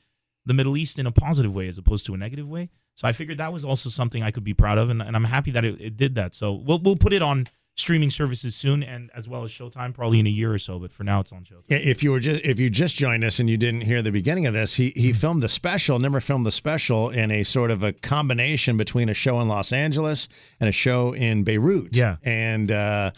the 0.45 0.53
Middle 0.53 0.77
East 0.77 0.99
in 0.99 1.05
a 1.05 1.11
positive 1.11 1.53
way 1.55 1.67
as 1.67 1.77
opposed 1.77 2.05
to 2.05 2.13
a 2.13 2.17
negative 2.17 2.47
way. 2.47 2.69
So 2.95 3.07
I 3.07 3.11
figured 3.11 3.37
that 3.39 3.51
was 3.53 3.63
also 3.65 3.89
something 3.89 4.23
I 4.23 4.31
could 4.31 4.43
be 4.45 4.53
proud 4.53 4.77
of, 4.77 4.89
and, 4.89 5.01
and 5.01 5.15
I'm 5.15 5.25
happy 5.25 5.51
that 5.51 5.63
it, 5.65 5.79
it 5.81 5.97
did 5.97 6.15
that. 6.15 6.33
So 6.35 6.53
we'll 6.53 6.79
we'll 6.79 6.95
put 6.95 7.13
it 7.13 7.21
on 7.21 7.47
streaming 7.75 8.09
services 8.09 8.55
soon, 8.55 8.81
and 8.81 9.11
as 9.13 9.27
well 9.27 9.43
as 9.43 9.51
Showtime, 9.51 9.93
probably 9.93 10.19
in 10.19 10.25
a 10.25 10.31
year 10.31 10.51
or 10.51 10.57
so. 10.57 10.79
But 10.79 10.91
for 10.91 11.03
now, 11.03 11.19
it's 11.19 11.31
on 11.31 11.43
Showtime. 11.43 11.65
If 11.69 12.01
you 12.01 12.09
were 12.09 12.19
just 12.19 12.43
if 12.43 12.59
you 12.59 12.71
just 12.71 12.95
joined 12.95 13.23
us 13.23 13.39
and 13.39 13.47
you 13.47 13.55
didn't 13.57 13.81
hear 13.81 14.01
the 14.01 14.11
beginning 14.11 14.47
of 14.47 14.53
this, 14.55 14.75
he 14.75 14.93
he 14.95 15.09
Mm-hmm. 15.11 15.19
filmed 15.19 15.41
the 15.41 15.49
special. 15.49 15.99
Nemr 15.99 16.23
filmed 16.23 16.45
the 16.45 16.51
special 16.51 17.09
in 17.11 17.29
a 17.29 17.43
sort 17.43 17.69
of 17.69 17.83
a 17.83 17.93
combination 17.93 18.77
between 18.77 19.09
a 19.09 19.13
show 19.13 19.39
in 19.41 19.47
Los 19.47 19.71
Angeles 19.71 20.27
and 20.59 20.67
a 20.67 20.71
show 20.73 21.13
in 21.13 21.43
Beirut. 21.43 21.95
Yeah. 21.95 22.15
and 22.23 22.71
uh, 22.71 23.11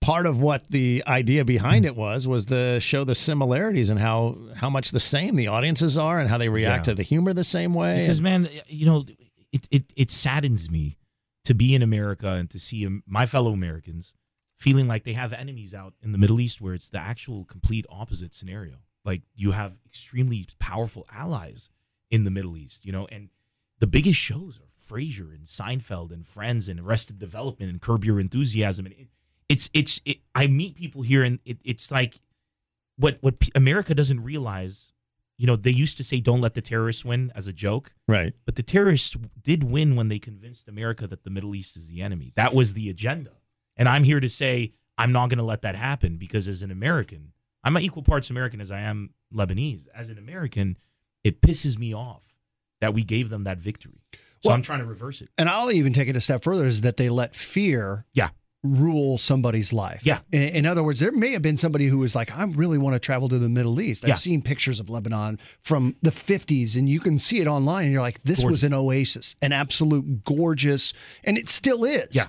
part 0.00 0.26
of 0.26 0.40
what 0.40 0.68
the 0.70 1.02
idea 1.06 1.44
behind 1.44 1.84
it 1.84 1.96
was 1.96 2.26
was 2.26 2.46
to 2.46 2.78
show 2.80 3.04
the 3.04 3.14
similarities 3.14 3.90
and 3.90 3.98
how 4.00 4.36
how 4.56 4.70
much 4.70 4.90
the 4.92 5.00
same 5.00 5.36
the 5.36 5.48
audiences 5.48 5.98
are 5.98 6.18
and 6.20 6.28
how 6.30 6.38
they 6.38 6.48
react 6.48 6.86
Yeah. 6.86 6.92
to 6.92 6.96
the 6.96 7.02
humor 7.02 7.32
the 7.32 7.44
same 7.44 7.74
way. 7.74 8.02
Because 8.02 8.20
man, 8.20 8.48
you 8.66 8.86
know, 8.86 9.04
it, 9.52 9.66
it 9.70 9.92
it 9.96 10.10
saddens 10.10 10.70
me 10.70 10.96
to 11.44 11.54
be 11.54 11.74
in 11.74 11.82
America 11.82 12.28
and 12.32 12.48
to 12.50 12.58
see 12.58 12.86
my 13.06 13.26
fellow 13.26 13.52
Americans 13.52 14.14
feeling 14.58 14.88
like 14.88 15.04
they 15.04 15.12
have 15.14 15.32
enemies 15.32 15.72
out 15.74 15.94
in 16.02 16.12
the 16.12 16.18
Middle 16.18 16.40
East, 16.40 16.60
where 16.60 16.74
it's 16.74 16.88
the 16.88 16.98
actual 16.98 17.44
complete 17.44 17.86
opposite 17.88 18.34
scenario. 18.34 18.74
Like 19.04 19.22
you 19.34 19.52
have 19.52 19.72
extremely 19.86 20.46
powerful 20.58 21.06
allies 21.12 21.70
in 22.10 22.24
the 22.24 22.30
Middle 22.30 22.56
East, 22.56 22.84
you 22.84 22.92
know, 22.92 23.06
and 23.10 23.28
the 23.78 23.86
biggest 23.86 24.18
shows 24.18 24.58
are 24.58 24.64
Frasier 24.94 25.32
and 25.34 25.44
Seinfeld 25.44 26.12
and 26.12 26.26
Friends 26.26 26.68
and 26.68 26.80
Arrested 26.80 27.18
Development 27.18 27.70
and 27.70 27.80
Curb 27.80 28.04
Your 28.04 28.18
Enthusiasm, 28.18 28.86
and 28.86 28.94
it, 28.94 29.08
it's 29.48 29.70
it's 29.72 30.00
it, 30.04 30.18
I 30.34 30.46
meet 30.46 30.76
people 30.76 31.02
here 31.02 31.24
and 31.24 31.38
it, 31.44 31.58
it's 31.64 31.90
like 31.90 32.20
what 32.96 33.18
what 33.20 33.38
P- 33.38 33.52
America 33.54 33.94
doesn't 33.94 34.22
realize. 34.22 34.92
You 35.40 35.46
know, 35.46 35.54
they 35.54 35.70
used 35.70 35.96
to 35.98 36.04
say 36.04 36.18
"Don't 36.20 36.40
let 36.40 36.54
the 36.54 36.60
terrorists 36.60 37.04
win" 37.04 37.30
as 37.36 37.46
a 37.46 37.52
joke, 37.52 37.92
right. 38.08 38.32
but 38.44 38.56
the 38.56 38.62
terrorists 38.64 39.16
did 39.40 39.62
win 39.70 39.94
when 39.94 40.08
they 40.08 40.18
convinced 40.18 40.66
America 40.68 41.06
that 41.06 41.22
the 41.22 41.30
Middle 41.30 41.54
East 41.54 41.76
is 41.76 41.86
the 41.88 42.02
enemy. 42.02 42.32
That 42.34 42.54
was 42.54 42.74
the 42.74 42.90
agenda. 42.90 43.30
And 43.76 43.88
I'm 43.88 44.02
here 44.02 44.18
to 44.18 44.28
say 44.28 44.72
I'm 44.98 45.12
not 45.12 45.28
going 45.28 45.38
to 45.38 45.44
let 45.44 45.62
that 45.62 45.76
happen 45.76 46.16
because 46.16 46.48
as 46.48 46.62
an 46.62 46.72
American, 46.72 47.32
I'm 47.62 47.76
an 47.76 47.84
equal 47.84 48.02
parts 48.02 48.30
American 48.30 48.60
as 48.60 48.72
I 48.72 48.80
am 48.80 49.10
Lebanese. 49.32 49.86
As 49.94 50.10
an 50.10 50.18
American, 50.18 50.76
it 51.22 51.40
pisses 51.40 51.78
me 51.78 51.94
off 51.94 52.24
that 52.80 52.92
we 52.92 53.04
gave 53.04 53.28
them 53.30 53.44
that 53.44 53.58
victory. 53.58 54.02
So 54.42 54.48
Well- 54.48 54.56
I'm 54.56 54.62
trying 54.62 54.80
to 54.80 54.84
reverse 54.86 55.20
it. 55.22 55.28
And 55.38 55.48
I'll 55.48 55.70
even 55.70 55.92
take 55.92 56.08
it 56.08 56.16
a 56.16 56.20
step 56.20 56.42
further 56.42 56.64
is 56.64 56.80
that 56.80 56.96
they 56.96 57.08
let 57.10 57.36
fear 57.36 58.06
Yeah. 58.12 58.30
Rule 58.76 59.18
somebody's 59.18 59.72
life. 59.72 60.00
Yeah. 60.04 60.18
In, 60.32 60.42
in 60.42 60.66
other 60.66 60.82
words, 60.82 61.00
there 61.00 61.12
may 61.12 61.32
have 61.32 61.42
been 61.42 61.56
somebody 61.56 61.86
who 61.86 61.98
was 61.98 62.14
like, 62.14 62.36
I 62.36 62.44
really 62.44 62.78
want 62.78 62.94
to 62.94 63.00
travel 63.00 63.28
to 63.28 63.38
the 63.38 63.48
Middle 63.48 63.80
East. 63.80 64.04
I've 64.04 64.08
Yeah. 64.10 64.14
seen 64.16 64.42
pictures 64.42 64.80
of 64.80 64.88
Lebanon 64.90 65.38
from 65.62 65.94
the 66.02 66.10
50s, 66.10 66.76
and 66.76 66.88
you 66.88 67.00
can 67.00 67.18
see 67.18 67.40
it 67.40 67.46
online, 67.46 67.84
and 67.84 67.92
you're 67.92 68.02
like, 68.02 68.22
this 68.22 68.44
was 68.44 68.62
an 68.62 68.74
oasis, 68.74 69.36
an 69.42 69.52
absolute 69.52 70.24
gorgeous, 70.24 70.92
and 71.24 71.36
it 71.38 71.48
still 71.48 71.84
is. 71.84 72.08
Yeah. 72.14 72.26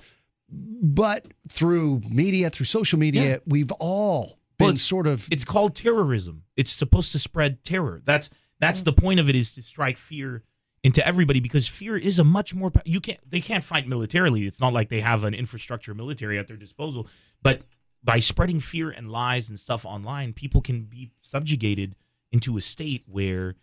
But 0.52 1.26
through 1.48 2.00
media, 2.10 2.50
through 2.50 2.66
social 2.66 2.98
media, 2.98 3.22
Yeah. 3.22 3.36
we've 3.46 3.72
all 3.72 4.38
been 4.58 4.66
Well, 4.68 4.76
sort 4.76 5.06
of. 5.06 5.28
It's 5.30 5.44
called 5.44 5.74
terrorism. 5.76 6.42
It's 6.56 6.70
supposed 6.72 7.12
to 7.12 7.18
spread 7.18 7.62
terror. 7.64 8.02
That's 8.04 8.30
that's 8.58 8.82
the 8.82 8.92
point 8.92 9.18
of 9.20 9.28
it 9.30 9.34
is 9.36 9.52
to 9.52 9.62
strike 9.62 9.96
fear 9.96 10.42
into 10.82 11.06
everybody 11.06 11.40
because 11.40 11.68
fear 11.68 11.96
is 11.96 12.18
a 12.18 12.24
much 12.24 12.54
more 12.54 12.72
you 12.84 13.00
can't 13.00 13.18
they 13.28 13.40
can't 13.40 13.64
fight 13.64 13.86
militarily. 13.86 14.46
It's 14.46 14.60
not 14.60 14.72
like 14.72 14.88
they 14.88 15.00
have 15.00 15.24
an 15.24 15.34
infrastructure 15.34 15.94
military 15.94 16.38
at 16.38 16.48
their 16.48 16.56
disposal, 16.56 17.06
but 17.42 17.62
by 18.02 18.18
spreading 18.18 18.60
fear 18.60 18.90
and 18.90 19.10
lies 19.10 19.48
and 19.50 19.60
stuff 19.60 19.84
online, 19.84 20.32
people 20.32 20.62
can 20.62 20.84
be 20.84 21.10
subjugated 21.20 21.96
into 22.32 22.56
a 22.56 22.60
state 22.62 23.04
where 23.06 23.56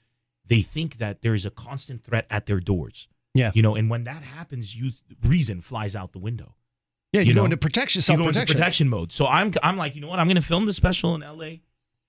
they 0.46 0.62
think 0.62 0.98
that 0.98 1.22
there 1.24 1.34
is 1.34 1.46
a 1.46 1.50
constant 1.50 2.04
threat 2.04 2.28
at 2.30 2.46
their 2.46 2.60
doors. 2.60 3.08
Yeah. 3.34 3.52
You 3.54 3.62
know, 3.64 3.76
and 3.76 3.90
when 3.90 4.04
that 4.04 4.22
happens, 4.24 4.76
you 4.76 4.92
reason 5.24 5.62
flies 5.62 5.96
out 5.96 6.12
the 6.14 6.20
window. 6.20 6.56
yeah, 7.14 7.22
you, 7.22 7.28
you 7.30 7.34
go 7.34 7.42
know, 7.42 7.46
into 7.46 7.58
protection, 7.58 8.00
You 8.00 8.04
self 8.04 8.20
go 8.20 8.26
protection. 8.26 8.56
protection 8.58 8.90
mode. 8.90 9.12
So 9.12 9.26
I'm 9.26 9.52
I'm 9.64 9.76
like, 9.78 9.96
you 9.96 10.02
know 10.02 10.08
what? 10.08 10.20
I'm 10.20 10.28
going 10.28 10.36
to 10.36 10.42
film 10.42 10.66
the 10.68 10.74
special 10.74 11.16
in 11.16 11.24
L.A. 11.24 11.62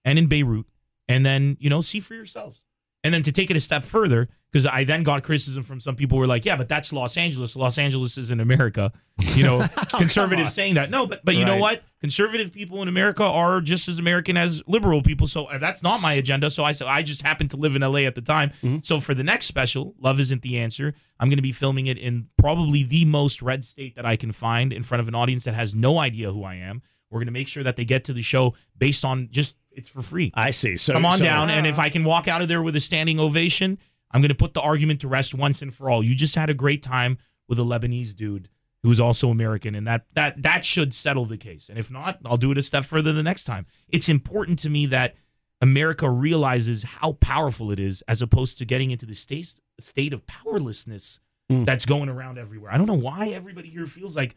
and 0.04 0.18
in 0.18 0.26
Beirut, 0.26 0.66
and 1.08 1.24
then 1.24 1.56
you 1.60 1.70
know 1.70 1.80
see 1.80 2.00
for 2.00 2.14
yourselves. 2.14 2.60
And 3.04 3.14
then 3.14 3.22
to 3.22 3.32
take 3.32 3.50
it 3.50 3.56
a 3.56 3.60
step 3.60 3.84
further, 3.84 4.28
because 4.50 4.66
I 4.66 4.84
then 4.84 5.02
got 5.02 5.22
criticism 5.22 5.62
from 5.62 5.80
some 5.80 5.94
people 5.94 6.16
who 6.16 6.20
were 6.20 6.26
like, 6.26 6.44
yeah, 6.44 6.56
but 6.56 6.68
that's 6.68 6.92
Los 6.92 7.16
Angeles. 7.16 7.54
Los 7.54 7.76
Angeles 7.76 8.16
is 8.16 8.30
in 8.30 8.40
America. 8.40 8.92
You 9.34 9.44
know, 9.44 9.68
oh, 9.76 9.98
conservatives 9.98 10.54
saying 10.54 10.74
that. 10.74 10.90
No, 10.90 11.06
but 11.06 11.24
but 11.24 11.34
you 11.34 11.44
know 11.44 11.58
what? 11.58 11.82
Conservative 12.00 12.52
people 12.52 12.80
in 12.80 12.88
America 12.88 13.24
are 13.24 13.60
just 13.60 13.88
as 13.88 13.98
American 13.98 14.36
as 14.36 14.62
liberal 14.66 15.02
people. 15.02 15.26
So 15.26 15.48
that's 15.60 15.82
not 15.82 16.00
my 16.02 16.14
agenda. 16.14 16.50
So 16.50 16.64
I 16.64 16.72
said 16.72 16.86
I 16.86 17.02
just 17.02 17.22
happened 17.22 17.50
to 17.50 17.56
live 17.56 17.76
in 17.76 17.82
LA 17.82 18.00
at 18.00 18.14
the 18.14 18.22
time. 18.22 18.50
Mm-hmm. 18.62 18.78
So 18.82 19.00
for 19.00 19.14
the 19.14 19.24
next 19.24 19.46
special, 19.46 19.94
Love 20.00 20.18
Isn't 20.18 20.42
the 20.42 20.58
Answer, 20.58 20.94
I'm 21.20 21.28
going 21.28 21.38
to 21.38 21.42
be 21.42 21.52
filming 21.52 21.88
it 21.88 21.98
in 21.98 22.28
probably 22.38 22.84
the 22.84 23.04
most 23.04 23.42
red 23.42 23.64
state 23.64 23.96
that 23.96 24.06
I 24.06 24.16
can 24.16 24.32
find 24.32 24.72
in 24.72 24.82
front 24.82 25.00
of 25.00 25.08
an 25.08 25.14
audience 25.14 25.44
that 25.44 25.54
has 25.54 25.74
no 25.74 25.98
idea 25.98 26.32
who 26.32 26.44
I 26.44 26.54
am. 26.54 26.82
We're 27.10 27.18
going 27.18 27.26
to 27.26 27.32
make 27.32 27.48
sure 27.48 27.62
that 27.64 27.76
they 27.76 27.84
get 27.84 28.04
to 28.04 28.12
the 28.12 28.22
show 28.22 28.54
based 28.76 29.04
on 29.04 29.28
just 29.30 29.54
it's 29.78 29.88
for 29.88 30.02
free. 30.02 30.32
I 30.34 30.50
see. 30.50 30.76
So 30.76 30.92
Come 30.92 31.06
on 31.06 31.18
so- 31.18 31.24
down, 31.24 31.50
and 31.50 31.66
if 31.66 31.78
I 31.78 31.88
can 31.88 32.04
walk 32.04 32.28
out 32.28 32.42
of 32.42 32.48
there 32.48 32.62
with 32.62 32.76
a 32.76 32.80
standing 32.80 33.18
ovation, 33.18 33.78
I'm 34.10 34.20
going 34.20 34.30
to 34.30 34.34
put 34.34 34.54
the 34.54 34.60
argument 34.60 35.00
to 35.02 35.08
rest 35.08 35.34
once 35.34 35.62
and 35.62 35.72
for 35.72 35.88
all. 35.88 36.02
You 36.02 36.14
just 36.14 36.34
had 36.34 36.50
a 36.50 36.54
great 36.54 36.82
time 36.82 37.18
with 37.48 37.58
a 37.58 37.62
Lebanese 37.62 38.14
dude 38.14 38.48
who's 38.82 39.00
also 39.00 39.30
American, 39.30 39.74
and 39.74 39.86
that 39.86 40.06
that 40.14 40.42
that 40.42 40.64
should 40.64 40.94
settle 40.94 41.26
the 41.26 41.36
case. 41.36 41.68
And 41.68 41.78
if 41.78 41.90
not, 41.90 42.18
I'll 42.24 42.36
do 42.36 42.50
it 42.50 42.58
a 42.58 42.62
step 42.62 42.84
further 42.84 43.12
the 43.12 43.22
next 43.22 43.44
time. 43.44 43.66
It's 43.88 44.08
important 44.08 44.58
to 44.60 44.70
me 44.70 44.86
that 44.86 45.14
America 45.60 46.08
realizes 46.08 46.84
how 46.84 47.12
powerful 47.12 47.70
it 47.70 47.80
is, 47.80 48.02
as 48.08 48.22
opposed 48.22 48.58
to 48.58 48.64
getting 48.64 48.90
into 48.90 49.06
the 49.06 49.14
state 49.14 49.54
state 49.80 50.12
of 50.12 50.26
powerlessness 50.26 51.20
mm. 51.50 51.64
that's 51.64 51.86
going 51.86 52.08
around 52.08 52.38
everywhere. 52.38 52.72
I 52.72 52.78
don't 52.78 52.86
know 52.86 52.94
why 52.94 53.28
everybody 53.28 53.68
here 53.68 53.86
feels 53.86 54.16
like 54.16 54.36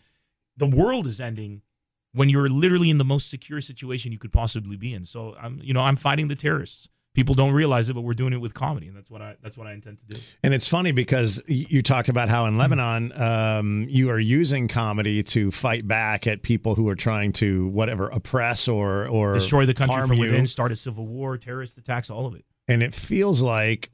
the 0.57 0.67
world 0.67 1.07
is 1.07 1.21
ending 1.21 1.62
when 2.13 2.30
you're 2.30 2.50
literally 2.50 2.89
in 2.89 2.98
the 2.98 3.06
most 3.06 3.30
secure 3.30 3.62
situation 3.62 4.12
you 4.12 4.20
could 4.20 4.34
possibly 4.34 4.77
be 4.77 4.94
in. 4.94 5.06
So 5.06 5.36
I'm, 5.41 5.60
you 5.63 5.74
know, 5.74 5.82
I'm 5.82 5.96
fighting 5.96 6.27
the 6.27 6.36
terrorists. 6.36 6.89
People 7.13 7.36
don't 7.36 7.51
realize 7.51 7.89
it, 7.89 7.94
but 7.94 8.01
we're 8.01 8.13
doing 8.13 8.32
it 8.32 8.39
with 8.39 8.53
comedy, 8.53 8.88
and 8.88 8.96
that's 8.96 9.10
what 9.10 9.22
I 9.22 9.36
that's 9.44 9.58
what 9.58 9.68
I 9.68 9.74
intend 9.74 9.98
to 10.00 10.15
do. 10.15 10.22
And 10.44 10.53
it's 10.53 10.65
funny 10.65 10.94
because 10.94 11.44
you 11.46 11.82
talked 11.82 12.08
about 12.08 12.30
how 12.30 12.46
in 12.46 12.58
Lebanon 12.58 13.12
um, 13.22 13.86
you 13.89 14.10
are 14.12 14.20
using 14.20 14.70
comedy 14.70 15.22
to 15.24 15.51
fight 15.51 15.86
back 15.86 16.25
at 16.25 16.41
people 16.41 16.74
who 16.74 16.88
are 16.88 16.96
trying 16.96 17.34
to 17.34 17.68
whatever 17.68 18.08
oppress 18.08 18.70
or 18.70 19.08
or 19.10 19.34
Destroy 19.34 19.65
the 19.65 19.74
country 19.74 20.08
from 20.08 20.13
you. 20.13 20.32
within, 20.32 20.48
start 20.48 20.72
a 20.72 20.75
civil 20.77 21.06
war, 21.06 21.38
terrorist 21.38 21.77
attacks, 21.77 22.10
all 22.10 22.25
of 22.27 22.34
it. 22.34 22.46
And 22.70 22.82
it 22.82 22.94
feels 22.94 23.44
like 23.44 23.89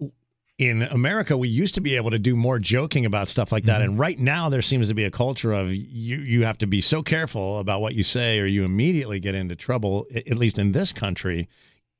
in 0.58 0.82
America 0.82 1.38
we 1.38 1.48
used 1.48 1.76
to 1.76 1.82
be 1.82 1.96
able 1.96 2.10
to 2.10 2.18
do 2.20 2.36
more 2.36 2.58
joking 2.58 3.06
about 3.06 3.28
stuff 3.28 3.52
like 3.52 3.66
that, 3.66 3.82
mm-hmm. 3.82 3.92
and 3.92 4.00
right 4.00 4.18
now 4.18 4.50
there 4.50 4.62
seems 4.62 4.88
to 4.88 4.96
be 4.96 5.04
a 5.04 5.12
culture 5.12 5.54
of 5.54 5.72
you 5.72 6.18
you 6.18 6.44
have 6.46 6.58
to 6.58 6.68
be 6.68 6.82
so 6.82 7.04
careful 7.04 7.60
about 7.60 7.80
what 7.82 7.94
you 7.94 8.04
say 8.04 8.40
or 8.40 8.46
you 8.46 8.64
immediately 8.64 9.20
get 9.20 9.36
into 9.36 9.56
trouble. 9.56 10.08
At 10.16 10.38
least 10.38 10.58
in 10.60 10.72
this 10.72 10.92
country. 10.92 11.48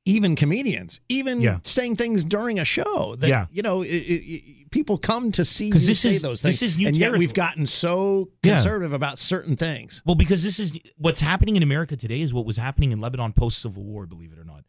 Even 0.04 0.36
comedians, 0.36 1.02
even 1.10 1.42
Yeah. 1.42 1.58
saying 1.64 1.96
things 1.96 2.24
during 2.24 2.58
a 2.58 2.64
show 2.64 3.14
that 3.18 3.28
Yeah. 3.28 3.46
you 3.52 3.60
know, 3.60 3.82
it, 3.82 3.88
it, 3.90 4.70
people 4.70 4.96
come 4.96 5.30
to 5.32 5.44
see 5.44 5.66
you 5.66 5.78
say 5.78 6.12
is- 6.12 6.22
those 6.22 6.40
this 6.40 6.62
is 6.62 6.78
new 6.78 6.86
and 6.86 6.96
yet 6.96 7.12
we've 7.12 7.34
gotten 7.34 7.66
so 7.66 8.30
Yeah. 8.42 8.54
conservative 8.54 8.94
about 8.94 9.18
certain 9.18 9.54
things. 9.54 10.00
Well, 10.06 10.14
because 10.14 10.42
this 10.42 10.58
is 10.58 10.78
what's 10.96 11.20
happening 11.20 11.56
in 11.56 11.62
America 11.62 11.94
today 11.94 12.22
is 12.22 12.32
what 12.32 12.46
was 12.46 12.56
happening 12.56 12.92
in 12.92 13.02
Lebanon 13.02 13.34
post 13.34 13.58
Civil 13.58 13.84
War, 13.84 14.06
believe 14.06 14.32
it 14.32 14.38
or 14.38 14.44
not. 14.44 14.64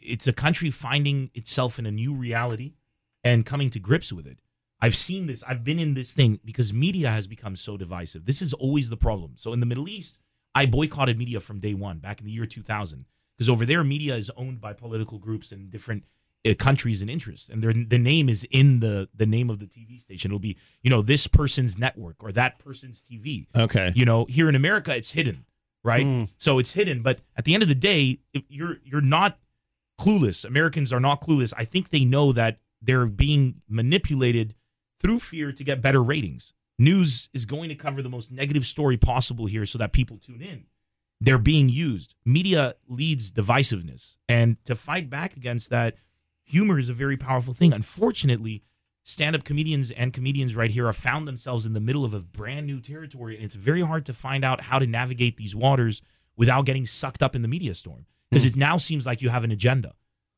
It's 0.00 0.28
a 0.28 0.32
country 0.32 0.70
finding 0.70 1.32
itself 1.34 1.80
in 1.80 1.84
a 1.84 1.90
new 1.90 2.14
reality 2.14 2.74
and 3.28 3.44
coming 3.44 3.70
to 3.70 3.78
grips 3.78 4.12
with 4.12 4.26
it. 4.26 4.38
I've 4.80 4.96
seen 4.96 5.26
this. 5.26 5.42
I've 5.42 5.64
been 5.64 5.78
in 5.78 5.94
this 5.94 6.12
thing 6.12 6.38
because 6.44 6.72
media 6.72 7.10
has 7.10 7.26
become 7.26 7.56
so 7.56 7.76
divisive. 7.76 8.24
This 8.24 8.40
is 8.40 8.54
always 8.54 8.88
the 8.88 8.96
problem. 8.96 9.32
So 9.36 9.52
in 9.52 9.60
the 9.60 9.66
Middle 9.66 9.88
East, 9.88 10.18
I 10.54 10.66
boycotted 10.66 11.18
media 11.18 11.40
from 11.40 11.60
day 11.60 11.74
one 11.74 11.98
back 11.98 12.20
in 12.20 12.26
the 12.26 12.32
year 12.32 12.46
2000 12.46 13.04
because 13.36 13.48
over 13.48 13.66
there, 13.66 13.84
media 13.84 14.16
is 14.16 14.30
owned 14.36 14.60
by 14.60 14.72
political 14.72 15.18
groups 15.18 15.52
and 15.52 15.70
different 15.70 16.04
uh, 16.48 16.54
countries 16.54 17.02
and 17.02 17.10
interests, 17.10 17.48
and 17.48 17.62
their 17.62 17.72
the 17.72 17.98
name 17.98 18.28
is 18.28 18.46
in 18.50 18.80
the 18.80 19.08
the 19.14 19.26
name 19.26 19.50
of 19.50 19.58
the 19.58 19.66
TV 19.66 20.00
station. 20.00 20.30
It'll 20.30 20.38
be 20.38 20.56
you 20.82 20.90
know 20.90 21.02
this 21.02 21.26
person's 21.26 21.76
network 21.76 22.22
or 22.22 22.32
that 22.32 22.58
person's 22.58 23.02
TV. 23.02 23.46
Okay, 23.56 23.92
You 23.94 24.04
know, 24.04 24.24
here 24.28 24.48
in 24.48 24.54
America, 24.54 24.94
it's 24.96 25.10
hidden, 25.10 25.44
right? 25.82 26.28
So 26.36 26.58
it's 26.60 26.72
hidden. 26.72 27.02
But 27.02 27.18
at 27.36 27.44
the 27.44 27.54
end 27.54 27.62
of 27.64 27.68
the 27.68 27.74
day, 27.74 28.20
if 28.32 28.44
you're 28.48 28.78
you're 28.84 29.00
not 29.00 29.38
clueless. 30.00 30.44
Americans 30.44 30.92
are 30.92 31.00
not 31.00 31.20
clueless. 31.20 31.52
I 31.56 31.64
think 31.64 31.90
they 31.90 32.04
know 32.04 32.32
that 32.32 32.58
they're 32.82 33.06
being 33.06 33.62
manipulated 33.68 34.54
through 35.00 35.20
fear 35.20 35.52
to 35.52 35.64
get 35.64 35.82
better 35.82 36.02
ratings. 36.02 36.52
News 36.78 37.28
is 37.34 37.44
going 37.44 37.68
to 37.70 37.74
cover 37.74 38.02
the 38.02 38.08
most 38.08 38.30
negative 38.30 38.64
story 38.64 38.96
possible 38.96 39.46
here 39.46 39.66
so 39.66 39.78
that 39.78 39.92
people 39.92 40.18
tune 40.18 40.42
in. 40.42 40.64
They're 41.20 41.38
being 41.38 41.68
used. 41.68 42.14
Media 42.24 42.74
leads 42.86 43.32
divisiveness. 43.32 44.16
And 44.28 44.56
to 44.66 44.76
fight 44.76 45.10
back 45.10 45.36
against 45.36 45.70
that, 45.70 45.96
humor 46.44 46.78
is 46.78 46.88
a 46.88 46.94
very 46.94 47.16
powerful 47.16 47.54
thing. 47.54 47.72
Unfortunately, 47.72 48.62
stand 49.02 49.34
up 49.34 49.42
comedians 49.42 49.90
and 49.90 50.12
comedians 50.12 50.54
right 50.54 50.70
here 50.70 50.86
have 50.86 50.96
found 50.96 51.26
themselves 51.26 51.66
in 51.66 51.72
the 51.72 51.80
middle 51.80 52.04
of 52.04 52.14
a 52.14 52.20
brand 52.20 52.66
new 52.66 52.80
territory. 52.80 53.34
And 53.34 53.44
it's 53.44 53.54
very 53.54 53.80
hard 53.80 54.06
to 54.06 54.12
find 54.12 54.44
out 54.44 54.60
how 54.60 54.78
to 54.78 54.86
navigate 54.86 55.36
these 55.36 55.56
waters 55.56 56.00
without 56.36 56.66
getting 56.66 56.86
sucked 56.86 57.22
up 57.22 57.34
in 57.34 57.42
the 57.42 57.48
media 57.48 57.74
storm. 57.74 58.06
Because 58.30 58.44
hmm. 58.44 58.50
it 58.50 58.56
now 58.56 58.76
seems 58.76 59.04
like 59.04 59.20
you 59.20 59.30
have 59.30 59.44
an 59.44 59.50
agenda. 59.50 59.94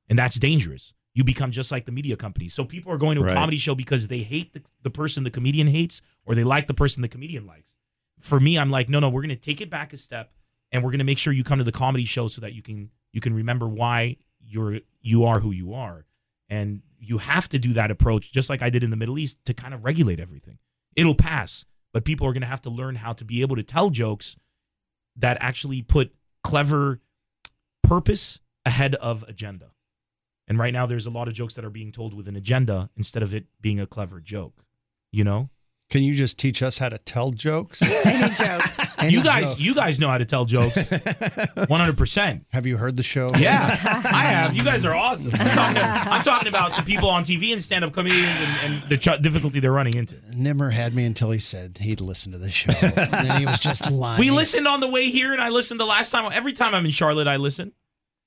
And 0.08 0.18
that's 0.18 0.38
dangerous. 0.38 0.94
You 1.14 1.24
become 1.24 1.50
just 1.50 1.72
like 1.72 1.86
the 1.86 1.92
media 1.92 2.16
companies. 2.16 2.54
So 2.54 2.64
people 2.64 2.92
are 2.92 2.98
going 2.98 3.16
to 3.16 3.22
a 3.22 3.26
Right. 3.26 3.34
comedy 3.34 3.58
show 3.58 3.74
because 3.74 4.06
they 4.08 4.18
hate 4.20 4.52
the, 4.52 4.62
the 4.82 4.90
person 4.90 5.24
the 5.24 5.30
comedian 5.30 5.66
hates 5.66 6.00
or 6.24 6.34
they 6.34 6.44
like 6.44 6.66
the 6.68 6.74
person 6.74 7.02
the 7.02 7.08
comedian 7.08 7.46
likes. 7.46 7.74
For 8.20 8.38
me, 8.38 8.58
I'm 8.58 8.70
like, 8.70 8.88
no, 8.88 9.00
no, 9.00 9.08
we're 9.08 9.22
going 9.22 9.30
to 9.30 9.36
take 9.36 9.60
it 9.60 9.70
back 9.70 9.92
a 9.92 9.96
step 9.96 10.32
and 10.70 10.84
we're 10.84 10.90
going 10.90 10.98
to 11.00 11.04
make 11.04 11.18
sure 11.18 11.32
you 11.32 11.42
come 11.42 11.58
to 11.58 11.64
the 11.64 11.72
comedy 11.72 12.04
show 12.04 12.28
so 12.28 12.40
that 12.42 12.52
you 12.52 12.62
can 12.62 12.90
you 13.12 13.20
can 13.20 13.34
remember 13.34 13.66
why 13.68 14.16
you're 14.40 14.80
you 15.00 15.24
are 15.24 15.40
who 15.40 15.50
you 15.50 15.74
are. 15.74 16.06
And 16.48 16.82
you 16.98 17.18
have 17.18 17.48
to 17.50 17.58
do 17.58 17.72
that 17.72 17.90
approach 17.90 18.30
just 18.32 18.48
like 18.50 18.62
I 18.62 18.70
did 18.70 18.82
in 18.84 18.90
the 18.90 18.96
Middle 18.96 19.18
East 19.18 19.44
to 19.46 19.54
kind 19.54 19.72
of 19.74 19.84
regulate 19.84 20.20
everything. 20.20 20.58
It'll 20.96 21.14
pass, 21.14 21.64
but 21.92 22.04
people 22.04 22.26
are 22.26 22.32
going 22.32 22.42
to 22.42 22.46
have 22.48 22.62
to 22.62 22.70
learn 22.70 22.94
how 22.96 23.14
to 23.14 23.24
be 23.24 23.40
able 23.42 23.56
to 23.56 23.62
tell 23.62 23.90
jokes 23.90 24.36
that 25.16 25.38
actually 25.40 25.82
put 25.82 26.12
clever 26.44 27.00
purpose 27.82 28.38
ahead 28.64 28.94
of 28.96 29.24
agenda. 29.28 29.70
And 30.50 30.58
right 30.58 30.72
now, 30.72 30.84
there's 30.84 31.06
a 31.06 31.10
lot 31.10 31.28
of 31.28 31.34
jokes 31.34 31.54
that 31.54 31.64
are 31.64 31.70
being 31.70 31.92
told 31.92 32.12
with 32.12 32.26
an 32.26 32.34
agenda 32.34 32.90
instead 32.96 33.22
of 33.22 33.32
it 33.32 33.46
being 33.60 33.78
a 33.78 33.86
clever 33.86 34.18
joke. 34.20 34.64
You 35.12 35.22
know, 35.22 35.48
Can 35.90 36.02
you 36.02 36.12
just 36.12 36.38
teach 36.38 36.60
us 36.60 36.76
how 36.78 36.88
to 36.88 36.98
tell 36.98 37.30
jokes? 37.30 37.80
Any 38.04 38.34
joke. 38.34 38.62
Any 38.98 39.12
you 39.12 39.22
guys, 39.22 39.50
joke. 39.50 39.60
you 39.60 39.74
guys 39.76 40.00
know 40.00 40.08
how 40.08 40.18
to 40.18 40.24
tell 40.24 40.44
jokes, 40.46 40.76
100. 41.54 41.96
percent 41.96 42.46
Have 42.52 42.66
you 42.66 42.76
heard 42.76 42.96
the 42.96 43.02
show? 43.04 43.28
Yeah, 43.38 43.78
I 44.04 44.24
have. 44.24 44.54
You 44.54 44.64
guys 44.64 44.84
are 44.84 44.92
awesome. 44.94 45.30
I'm 45.34 45.48
talking, 45.54 45.82
I'm 46.12 46.22
talking 46.24 46.48
about 46.48 46.76
the 46.76 46.82
people 46.82 47.08
on 47.08 47.22
TV 47.24 47.52
and 47.52 47.62
stand-up 47.62 47.92
comedians 47.92 48.38
and, 48.40 48.74
and 48.74 48.90
the 48.90 48.98
ch- 48.98 49.22
difficulty 49.22 49.60
they're 49.60 49.72
running 49.72 49.94
into. 49.96 50.16
Nemr 50.34 50.72
had 50.72 50.94
me 50.94 51.04
until 51.04 51.30
he 51.30 51.38
said 51.38 51.78
he'd 51.80 52.00
listen 52.00 52.32
to 52.32 52.38
the 52.38 52.50
show. 52.50 52.72
and 52.82 53.12
then 53.12 53.38
he 53.40 53.46
was 53.46 53.60
just 53.60 53.88
lying. 53.90 54.18
We 54.18 54.30
listened 54.32 54.66
on 54.66 54.80
the 54.80 54.90
way 54.90 55.10
here, 55.10 55.32
and 55.32 55.40
I 55.40 55.48
listened 55.48 55.78
the 55.80 55.86
last 55.86 56.10
time. 56.10 56.30
Every 56.32 56.52
time 56.52 56.74
I'm 56.74 56.84
in 56.84 56.90
Charlotte, 56.90 57.28
I 57.28 57.36
listen. 57.36 57.72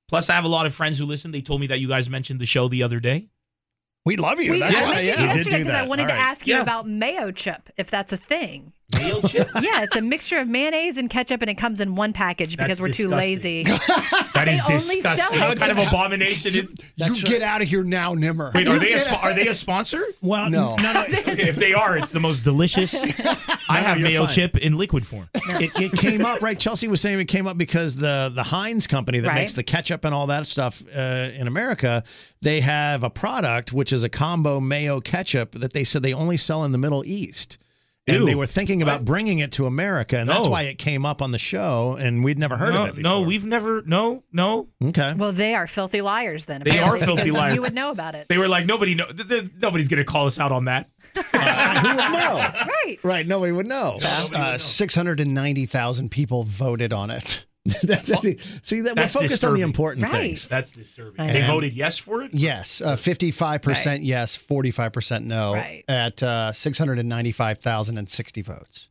Plus, 0.10 0.30
I 0.30 0.34
have 0.34 0.44
a 0.44 0.50
lot 0.50 0.66
of 0.66 0.76
friends 0.76 0.98
who 1.00 1.06
listen. 1.06 1.32
They 1.32 1.42
told 1.42 1.62
me 1.62 1.68
that 1.68 1.80
you 1.80 1.88
guys 1.88 2.10
mentioned 2.10 2.40
the 2.40 2.46
show 2.46 2.68
the 2.68 2.84
other 2.84 3.00
day. 3.00 3.28
We 4.06 4.18
love 4.18 4.40
you. 4.42 4.52
We 4.52 4.60
That's 4.60 4.76
I 4.78 4.82
why. 4.84 5.00
Yeah. 5.00 5.28
You 5.28 5.34
did 5.34 5.50
do 5.50 5.58
because 5.60 5.74
I 5.74 5.86
wanted 5.88 6.04
All 6.04 6.08
to 6.10 6.14
ask 6.14 6.46
you 6.46 6.56
Yeah. 6.56 6.62
about 6.62 6.86
Mayochup, 6.86 7.62
if 7.78 7.90
that's 7.90 8.12
a 8.12 8.18
thing. 8.18 8.74
Mayochup? 8.92 9.50
Yeah, 9.64 9.82
it's 9.84 9.96
a 9.96 10.02
mixture 10.02 10.38
of 10.40 10.48
mayonnaise 10.50 10.98
and 10.98 11.10
ketchup, 11.10 11.42
and 11.42 11.50
it 11.50 11.56
comes 11.56 11.80
in 11.82 11.96
one 11.96 12.14
package 12.14 12.58
because 12.58 12.80
That's 12.80 12.82
we're 12.82 12.90
too 12.90 13.10
lazy. 13.10 13.64
That 14.34 14.48
is 14.48 14.62
They 14.68 14.74
only 14.74 15.02
sell 15.02 15.16
disgusting. 15.16 15.40
it. 15.42 15.48
What 15.48 15.58
kind 15.60 15.72
of 15.72 15.78
abomination 15.78 16.56
is? 16.56 16.74
you 16.98 17.22
get 17.24 17.42
out 17.44 17.62
of 17.62 17.68
here 17.68 17.84
now, 17.84 18.14
Nemr. 18.16 18.52
Wait, 18.54 18.68
are 18.68 18.80
they 18.80 18.94
a 18.94 19.00
spo- 19.00 19.22
are 19.24 19.34
they 19.34 19.48
a 19.48 19.54
sponsor? 19.56 20.04
Well, 20.22 20.50
No. 20.50 20.76
no, 20.78 20.92
no. 20.92 21.06
If 21.28 21.56
they 21.56 21.74
are, 21.74 21.98
it's 21.98 22.12
the 22.12 22.20
most 22.20 22.44
delicious. 22.44 22.94
I 23.70 23.78
have 23.80 24.00
you're 24.00 24.08
mayo 24.10 24.26
fine. 24.26 24.36
chip 24.36 24.58
in 24.58 24.78
liquid 24.78 25.06
form. 25.06 25.30
it, 25.34 25.72
it 25.80 25.92
came 25.94 26.26
up 26.26 26.42
right. 26.42 26.60
Chelsea 26.60 26.88
was 26.88 27.00
saying 27.00 27.20
it 27.20 27.26
came 27.28 27.48
up 27.48 27.58
because 27.58 27.96
the 27.96 28.32
the 28.34 28.44
Heinz 28.44 28.88
company 28.88 29.20
that 29.20 29.28
Right. 29.30 29.36
makes 29.36 29.54
the 29.54 29.64
ketchup 29.64 30.04
and 30.04 30.14
all 30.14 30.28
that 30.28 30.48
stuff 30.48 30.84
uh, 30.96 31.00
in 31.36 31.48
America, 31.48 32.04
they 32.42 32.62
have 32.62 33.04
a 33.04 33.10
product 33.10 33.72
which 33.72 33.94
is 33.94 34.04
a 34.04 34.10
combo 34.10 34.60
mayo 34.60 35.00
ketchup 35.00 35.54
that 35.54 35.74
they 35.74 35.84
said 35.84 36.04
they 36.04 36.14
only 36.14 36.38
sell 36.38 36.64
in 36.66 36.72
the 36.72 36.78
Middle 36.78 37.04
East. 37.06 37.58
And 38.06 38.18
Ew. 38.18 38.26
they 38.26 38.36
were 38.36 38.46
thinking 38.46 38.82
about 38.82 39.06
bringing 39.06 39.40
it 39.40 39.54
to 39.54 39.66
America, 39.66 40.18
and 40.18 40.28
that's 40.28 40.46
why 40.46 40.64
it 40.64 40.78
came 40.78 41.06
up 41.06 41.22
on 41.22 41.32
the 41.32 41.38
show, 41.40 41.96
and 41.98 42.22
we'd 42.22 42.38
never 42.38 42.58
heard 42.58 42.74
no, 42.74 42.88
of 42.88 42.98
it. 42.98 43.02
no, 43.02 43.22
we've 43.22 43.46
never. 43.46 43.82
No, 43.84 44.24
no. 44.34 44.68
okay. 44.84 45.14
well, 45.14 45.32
they 45.32 45.56
are 45.56 45.68
filthy 45.68 46.02
liars. 46.02 46.44
Then 46.44 46.64
They 46.66 46.80
are 46.80 46.98
filthy 46.98 47.32
liars. 47.32 47.54
You 47.54 47.62
would 47.62 47.74
know 47.74 47.92
about 47.92 48.16
it, 48.16 48.28
They 48.28 48.38
were 48.38 48.50
like 48.50 48.66
nobody. 48.66 48.94
Know, 48.96 49.06
th- 49.06 49.30
th- 49.30 49.52
nobody's 49.62 49.88
gonna 49.88 50.04
call 50.04 50.26
us 50.26 50.38
out 50.38 50.52
on 50.52 50.66
that. 50.66 50.90
Who 51.16 51.22
would 51.22 51.98
know? 51.98 52.52
right? 52.86 52.98
Right, 53.04 53.26
nobody 53.26 53.54
would 53.54 53.68
know. 53.68 53.98
Uh, 54.34 54.58
690,000 54.58 56.10
people 56.12 56.44
voted 56.44 56.92
on 56.92 57.10
it. 57.10 57.46
That's, 57.84 58.20
see, 58.22 58.38
see 58.62 58.82
that 58.82 58.96
That's 58.96 59.16
we're 59.16 59.22
focused 59.22 59.46
on 59.46 59.54
the 59.54 59.62
important 59.62 60.04
Right. 60.10 60.12
things. 60.12 60.50
That's 60.50 60.72
disturbing. 60.74 61.22
I 61.22 61.32
They 61.32 61.42
know. 61.42 61.48
voted 61.48 61.74
yes 61.74 61.98
for 61.98 62.22
it. 62.22 62.34
Yes, 62.34 62.82
uh, 62.82 62.98
55% 62.98 64.00
yes, 64.04 64.38
45% 64.38 65.24
no 65.24 65.54
Right. 65.54 65.86
at 65.88 66.22
uh, 66.22 66.52
695,060 66.52 68.42
votes. 68.42 68.90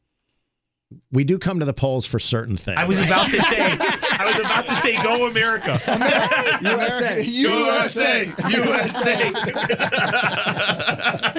we 1.11 1.25
do 1.25 1.39
come 1.39 1.59
to 1.59 1.65
the 1.67 1.73
polls 1.75 2.05
for 2.07 2.19
certain 2.19 2.57
things. 2.57 2.77
I 2.79 2.85
was 2.85 3.01
about 3.05 3.31
to 3.31 3.41
say. 3.43 3.61
I 3.73 4.25
was 4.27 4.41
about 4.41 4.67
to 4.67 4.75
say, 4.77 5.03
go 5.03 5.27
America. 5.27 5.79
USA. 6.63 7.23
USA. 7.23 8.27
USA. 8.51 9.33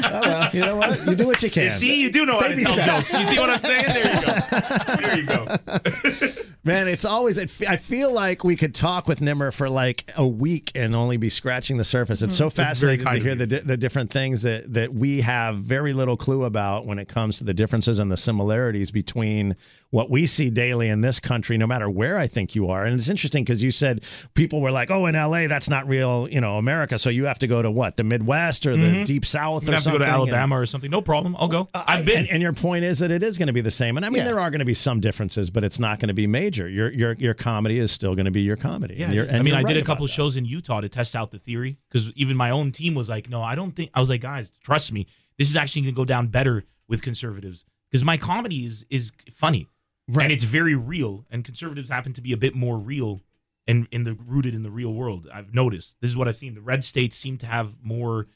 Oh, 0.05 0.21
well, 0.21 0.49
you 0.53 0.59
know 0.61 0.75
what? 0.75 1.05
You 1.07 1.15
do 1.15 1.25
what 1.27 1.41
you 1.43 1.49
can. 1.49 1.63
You 1.65 1.69
see, 1.71 2.01
you 2.01 2.11
do 2.11 2.25
know 2.25 2.39
how 2.39 2.47
to 2.47 2.55
tell 2.63 2.73
steps. 2.73 3.11
jokes. 3.11 3.19
You 3.19 3.25
see 3.25 3.39
what 3.39 3.49
I'm 3.49 3.59
saying? 3.59 3.85
There 3.87 5.17
you 5.17 5.25
go. 5.25 5.57
There 5.57 5.97
you 6.09 6.29
go. 6.29 6.41
Man, 6.65 6.87
it's 6.87 7.03
always. 7.03 7.37
I 7.37 7.75
feel 7.75 8.13
like 8.13 8.45
we 8.45 8.55
could 8.55 8.73
talk 8.73 9.05
with 9.05 9.19
Nemr 9.19 9.53
for 9.53 9.69
like 9.69 10.09
a 10.15 10.25
week 10.25 10.71
and 10.75 10.95
only 10.95 11.17
be 11.17 11.27
scratching 11.27 11.75
the 11.75 11.83
surface. 11.83 12.21
It's 12.21 12.35
so 12.35 12.49
very 12.49 12.67
fascinating 12.67 13.05
to 13.05 13.19
hear 13.19 13.35
the 13.35 13.47
di- 13.47 13.59
the 13.59 13.75
different 13.75 14.11
things 14.11 14.43
that 14.43 14.73
that 14.73 14.93
we 14.93 15.19
have 15.21 15.57
very 15.57 15.91
little 15.91 16.15
clue 16.15 16.45
about 16.45 16.85
when 16.85 16.99
it 16.99 17.09
comes 17.09 17.37
to 17.39 17.43
the 17.43 17.53
differences 17.53 17.99
and 17.99 18.09
the 18.09 18.15
similarities 18.15 18.91
between 18.91 19.57
what 19.93 20.09
we 20.09 20.25
see 20.25 20.49
daily 20.49 20.89
in 20.89 21.01
this 21.01 21.19
country, 21.19 21.55
no 21.55 21.67
matter 21.67 21.87
where 21.87 22.17
I 22.17 22.25
think 22.25 22.55
you 22.55 22.69
are. 22.69 22.83
And 22.83 22.99
it's 22.99 23.09
interesting 23.09 23.43
because 23.43 23.61
you 23.61 23.69
said 23.69 24.03
people 24.33 24.59
were 24.59 24.71
like, 24.71 24.89
"Oh, 24.89 25.05
in 25.05 25.13
L.A., 25.13 25.45
that's 25.45 25.69
not 25.69 25.87
real, 25.87 26.27
you 26.31 26.41
know, 26.41 26.57
America." 26.57 26.97
So 26.97 27.11
you 27.11 27.25
have 27.25 27.37
to 27.39 27.47
go 27.47 27.61
to 27.61 27.69
what 27.69 27.95
the 27.95 28.03
Midwest 28.03 28.65
or 28.65 28.75
the 28.75 28.81
mm-hmm. 28.87 29.03
Deep 29.03 29.23
South 29.23 29.63
You 29.63 29.69
or 29.69 29.73
have 29.73 29.83
to 29.83 29.89
go 29.91 29.93
something. 29.93 29.99
to 29.99 30.05
and- 30.05 30.13
Alabama 30.13 30.59
or 30.59 30.65
something. 30.65 30.89
No 30.89 31.03
problem. 31.03 31.35
I'll 31.37 31.47
go. 31.47 31.69
Uh, 31.75 31.83
I've 31.85 32.05
been. 32.05 32.17
and, 32.17 32.29
and 32.29 32.41
your 32.41 32.53
point 32.53 32.85
is 32.85 32.97
that 32.99 33.11
it 33.11 33.21
is 33.21 33.37
going 33.37 33.47
to 33.47 33.53
be 33.53 33.61
the 33.61 33.69
same. 33.69 33.95
And 33.95 34.03
I 34.03 34.09
mean, 34.09 34.17
Yeah. 34.17 34.23
there 34.25 34.39
are 34.39 34.49
going 34.49 34.59
to 34.59 34.65
be 34.65 34.73
some 34.73 34.99
differences, 34.99 35.51
but 35.51 35.63
it's 35.63 35.79
not 35.79 35.99
going 35.99 36.07
to 36.07 36.13
be 36.15 36.25
major. 36.25 36.67
Your 36.67 36.91
your 36.91 37.13
your 37.13 37.35
comedy 37.35 37.77
is 37.77 37.91
still 37.91 38.15
going 38.15 38.25
to 38.25 38.31
be 38.31 38.41
your 38.41 38.57
comedy. 38.57 38.95
Yeah, 38.97 39.05
And 39.05 39.13
you're- 39.13 39.29
I 39.29 39.43
mean, 39.43 39.53
I 39.53 39.57
right 39.57 39.67
did 39.75 39.77
a 39.77 39.85
couple 39.85 40.07
shows 40.07 40.37
in 40.37 40.45
Utah 40.45 40.81
to 40.81 40.89
test 40.89 41.15
out 41.15 41.29
the 41.29 41.37
theory 41.39 41.77
because 41.87 42.11
even 42.15 42.35
my 42.35 42.49
own 42.49 42.71
team 42.71 42.95
was 42.95 43.09
like, 43.09 43.29
"No, 43.29 43.43
I 43.43 43.53
don't 43.53 43.75
think." 43.75 43.91
I 43.93 43.99
was 43.99 44.09
like, 44.09 44.21
"Guys, 44.21 44.51
trust 44.63 44.91
me, 44.91 45.05
this 45.37 45.49
is 45.51 45.55
actually 45.55 45.83
going 45.83 45.93
to 45.93 45.97
go 45.97 46.05
down 46.05 46.27
better 46.29 46.63
with 46.87 47.03
conservatives 47.03 47.63
because 47.91 48.03
my 48.03 48.17
comedy 48.17 48.65
is 48.65 48.85
is 48.89 49.11
funny 49.31 49.67
Right. 50.09 50.23
and 50.25 50.33
it's 50.33 50.43
very 50.43 50.75
real, 50.75 51.25
and 51.31 51.43
conservatives 51.45 51.89
happen 51.89 52.13
to 52.13 52.21
be 52.21 52.33
a 52.33 52.37
bit 52.37 52.55
more 52.55 52.77
real 52.77 53.21
and 53.67 53.87
in 53.91 54.03
the 54.03 54.13
rooted 54.27 54.53
in 54.53 54.61
the 54.63 54.71
real 54.71 54.93
world. 54.93 55.29
I've 55.33 55.53
noticed 55.53 55.95
this 56.01 56.09
is 56.11 56.17
what 56.17 56.27
I've 56.27 56.35
seen. 56.35 56.53
The 56.55 56.61
red 56.61 56.83
states 56.83 57.15
seem 57.15 57.37
to 57.37 57.45
have 57.45 57.75
more 57.81 58.27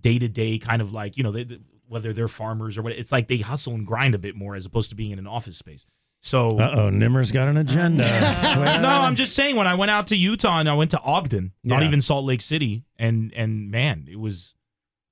day 0.00 0.18
to 0.18 0.28
day 0.28 0.58
kind 0.58 0.80
of 0.80 0.92
like 0.94 1.16
you 1.18 1.22
know 1.22 1.30
they, 1.32 1.44
they- 1.44 1.58
whether 1.86 2.12
they're 2.12 2.28
farmers 2.28 2.78
or 2.78 2.82
what. 2.82 2.92
It's 2.92 3.12
like 3.12 3.28
they 3.28 3.38
hustle 3.38 3.74
and 3.74 3.84
grind 3.86 4.14
a 4.14 4.18
bit 4.18 4.34
more 4.36 4.54
as 4.54 4.64
opposed 4.64 4.90
to 4.90 4.96
being 4.96 5.10
in 5.10 5.18
an 5.18 5.26
office 5.26 5.56
space. 5.58 5.84
So 6.22 6.58
Uh 6.58 6.74
oh, 6.76 6.88
Nemr's 6.90 7.32
got 7.32 7.48
an 7.48 7.56
agenda. 7.58 8.04
No, 8.80 8.88
I'm 8.88 9.16
just 9.16 9.34
saying 9.34 9.56
when 9.56 9.66
I 9.66 9.74
went 9.74 9.90
out 9.90 10.06
to 10.08 10.16
Utah 10.16 10.60
and 10.60 10.68
I 10.70 10.74
went 10.74 10.92
to 10.92 11.00
Ogden, 11.00 11.52
not 11.64 11.82
even 11.82 12.00
Salt 12.00 12.24
Lake 12.24 12.40
City, 12.42 12.84
and 12.98 13.32
and 13.34 13.70
man, 13.70 14.06
it 14.10 14.18
was 14.20 14.54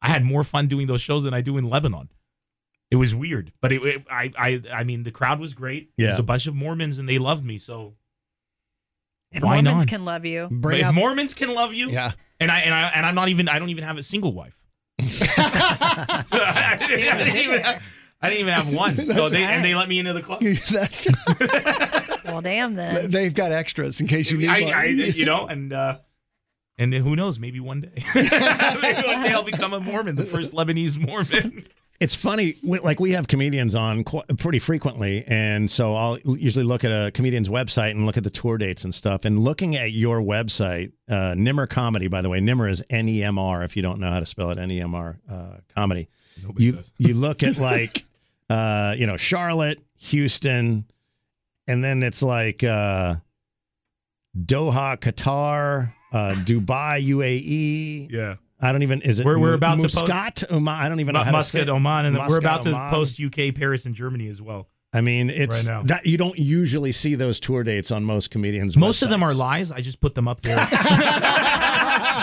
I 0.00 0.08
had 0.08 0.24
more 0.24 0.44
fun 0.44 0.68
doing 0.68 0.86
those 0.86 1.00
shows 1.02 1.24
than 1.24 1.34
I 1.34 1.40
do 1.42 1.58
in 1.58 1.68
Lebanon. 1.68 2.08
It 2.90 2.96
was 2.96 3.14
weird, 3.14 3.52
but 3.60 3.72
it, 3.72 3.82
it- 3.84 4.04
I 4.10 4.32
I 4.38 4.62
I 4.72 4.84
mean 4.84 5.02
the 5.02 5.10
crowd 5.10 5.40
was 5.40 5.54
great. 5.54 5.90
Yeah. 5.96 6.08
There's 6.08 6.18
a 6.20 6.22
bunch 6.22 6.46
of 6.46 6.54
Mormons 6.54 6.98
and 6.98 7.08
they 7.08 7.18
loved 7.18 7.44
me, 7.44 7.58
so 7.58 7.94
If 9.30 9.42
Why 9.42 9.60
Mormons 9.60 9.82
not? 9.84 9.88
can 9.88 10.04
love 10.04 10.24
you, 10.24 10.48
but 10.50 10.60
Bring 10.60 10.80
if 10.80 10.86
out, 10.86 10.94
Mormons 10.94 11.34
can 11.34 11.54
love 11.54 11.74
you, 11.74 11.90
yeah. 11.90 12.12
and 12.40 12.50
I 12.50 12.60
and 12.60 12.74
I 12.74 12.88
and 12.94 13.04
I'm 13.04 13.14
not 13.14 13.28
even 13.28 13.48
I 13.48 13.58
don't 13.58 13.68
even 13.70 13.84
have 13.84 13.98
a 13.98 14.02
single 14.02 14.32
wife. 14.32 14.54
So 16.28 16.38
I, 16.42 16.76
didn't, 16.78 17.08
I 17.08 17.18
didn't 17.18 17.36
even 17.36 17.60
have, 17.62 17.82
I 18.20 18.28
didn't 18.28 18.40
even 18.40 18.54
have 18.54 18.74
one. 18.74 18.96
So 19.12 19.28
they 19.28 19.42
and 19.42 19.64
they 19.64 19.74
let 19.74 19.88
me 19.88 19.98
into 19.98 20.12
the 20.12 20.22
club. 20.22 20.40
That's, 20.40 21.06
well, 22.24 22.40
damn 22.40 22.74
then. 22.74 23.10
they've 23.10 23.34
got 23.34 23.52
extras 23.52 24.00
in 24.00 24.06
case 24.06 24.30
you 24.30 24.38
need 24.38 24.48
I, 24.48 24.60
one. 24.62 24.72
I, 24.74 24.84
you 24.86 25.24
know, 25.24 25.46
and 25.46 25.72
uh, 25.72 25.98
and 26.78 26.92
who 26.94 27.14
knows? 27.16 27.38
Maybe 27.38 27.60
one 27.60 27.80
day, 27.82 27.92
maybe 28.14 28.28
one 29.06 29.22
day 29.22 29.32
I'll 29.32 29.42
become 29.44 29.72
a 29.72 29.80
Mormon, 29.80 30.16
the 30.16 30.24
first 30.24 30.52
Lebanese 30.52 30.98
Mormon. 30.98 31.66
It's 32.00 32.14
funny, 32.14 32.54
we- 32.62 32.78
like 32.78 33.00
we 33.00 33.10
have 33.12 33.26
comedians 33.26 33.74
on 33.74 34.04
qu- 34.04 34.22
pretty 34.36 34.60
frequently, 34.60 35.24
and 35.26 35.68
so 35.68 35.96
I'll 35.96 36.16
usually 36.24 36.64
look 36.64 36.84
at 36.84 36.92
a 36.92 37.10
comedian's 37.10 37.48
website 37.48 37.90
and 37.90 38.06
look 38.06 38.16
at 38.16 38.22
the 38.22 38.30
tour 38.30 38.56
dates 38.56 38.84
and 38.84 38.94
stuff. 38.94 39.24
And 39.24 39.40
looking 39.40 39.74
at 39.74 39.90
your 39.90 40.20
website, 40.20 40.92
uh, 41.08 41.34
Nemr 41.34 41.68
Comedy, 41.68 42.06
by 42.06 42.22
the 42.22 42.28
way, 42.28 42.38
Nemr 42.38 42.70
is 42.70 42.84
N 42.88 43.08
E 43.08 43.24
M 43.24 43.36
R. 43.36 43.64
If 43.64 43.76
you 43.76 43.82
don't 43.82 43.98
know 43.98 44.10
how 44.10 44.20
to 44.20 44.26
spell 44.26 44.50
it, 44.50 44.58
N 44.58 44.70
E 44.70 44.80
M 44.80 44.94
R 44.94 45.18
uh, 45.28 45.56
Comedy. 45.74 46.08
Nobody 46.40 46.64
you 46.66 46.72
does. 46.72 46.92
you 46.98 47.14
look 47.14 47.42
at 47.42 47.56
like, 47.72 48.04
uh, 48.48 48.94
you 48.96 49.08
know, 49.08 49.16
Charlotte, 49.16 49.80
Houston, 49.96 50.84
and 51.66 51.82
then 51.82 52.04
it's 52.04 52.22
like 52.22 52.62
uh, 52.62 53.16
Doha, 54.38 54.96
Qatar, 54.98 55.92
uh, 56.12 56.34
Dubai, 56.44 57.04
UAE. 57.08 58.08
Yeah, 58.12 58.36
I 58.60 58.72
don't 58.72 58.82
even. 58.82 59.02
Is 59.02 59.20
it? 59.20 59.26
We're- 59.26 59.40
we're 59.40 59.54
about 59.54 59.76
to 59.76 59.82
post- 59.82 59.94
Muscat, 59.96 60.44
Oman? 60.50 60.74
I 60.74 60.88
don't 60.88 61.00
even 61.00 61.12
know 61.14 61.22
how 61.22 61.32
to 61.32 61.42
say 61.44 61.58
Muscat. 61.60 61.68
Oman, 61.74 62.06
and 62.06 62.16
Muscat, 62.16 62.30
we're 62.30 62.38
about 62.38 62.62
to 62.64 62.70
Oman. 62.70 62.90
post 62.90 63.20
UK, 63.20 63.52
Paris, 63.54 63.86
and 63.86 63.94
Germany 63.94 64.28
as 64.28 64.42
well. 64.42 64.68
I 64.92 65.00
mean, 65.02 65.28
it's 65.30 65.68
Right 65.68 65.74
now. 65.76 65.82
that 65.86 66.06
you 66.06 66.16
don't 66.16 66.38
usually 66.38 66.92
see 66.92 67.14
those 67.14 67.38
tour 67.38 67.62
dates 67.62 67.90
on 67.90 68.04
most 68.04 68.30
comedians. 68.30 68.74
Most 68.76 69.02
of 69.02 69.10
them 69.10 69.22
are 69.22 69.34
lies. 69.34 69.70
I 69.70 69.80
just 69.82 70.00
put 70.00 70.14
them 70.14 70.26
up 70.26 70.40
there. 70.40 70.56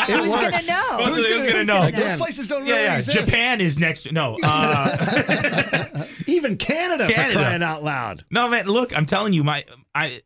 It 0.07 0.17
Who's 0.17 0.29
works. 0.29 0.67
gonna 0.67 0.81
know? 0.81 0.97
Most 0.99 1.17
of 1.17 1.23
them 1.31 1.47
gonna 1.47 1.63
know. 1.63 1.81
Again, 1.83 2.09
Those 2.09 2.17
places 2.19 2.47
don't 2.47 2.61
really 2.63 2.73
Yeah, 2.75 2.83
yeah. 2.83 2.97
exist. 2.97 3.17
Japan 3.17 3.59
is 3.59 3.79
next. 3.79 4.11
No, 4.11 4.37
uh, 4.43 6.05
Even 6.27 6.57
Canada, 6.57 7.07
Canada. 7.11 7.33
for 7.33 7.39
crying 7.39 7.63
out 7.63 7.83
loud. 7.83 8.23
no, 8.29 8.47
man. 8.47 8.67
Look, 8.67 8.95
I'm 8.95 9.07
telling 9.07 9.33
you, 9.33 9.43
my, 9.43 9.65
I 9.95 10.21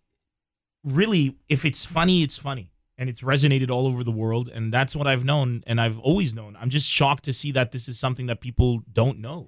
really, 0.84 1.38
if 1.48 1.64
it's 1.64 1.86
funny, 1.86 2.24
it's 2.24 2.38
funny, 2.38 2.72
and 3.00 3.10
it's 3.10 3.22
resonated 3.22 3.72
all 3.72 3.88
over 3.88 4.04
the 4.04 4.12
world, 4.12 4.50
and 4.50 4.74
that's 4.74 4.94
what 4.94 5.08
I've 5.08 5.24
known, 5.24 5.64
and 5.66 5.80
I've 5.80 5.98
always 6.00 6.34
known. 6.34 6.58
I'm 6.60 6.70
just 6.70 6.88
shocked 6.88 7.24
to 7.24 7.34
see 7.34 7.54
that 7.54 7.72
this 7.72 7.88
is 7.88 7.98
something 7.98 8.26
that 8.28 8.42
people 8.42 8.84
don't 8.92 9.20
know. 9.20 9.48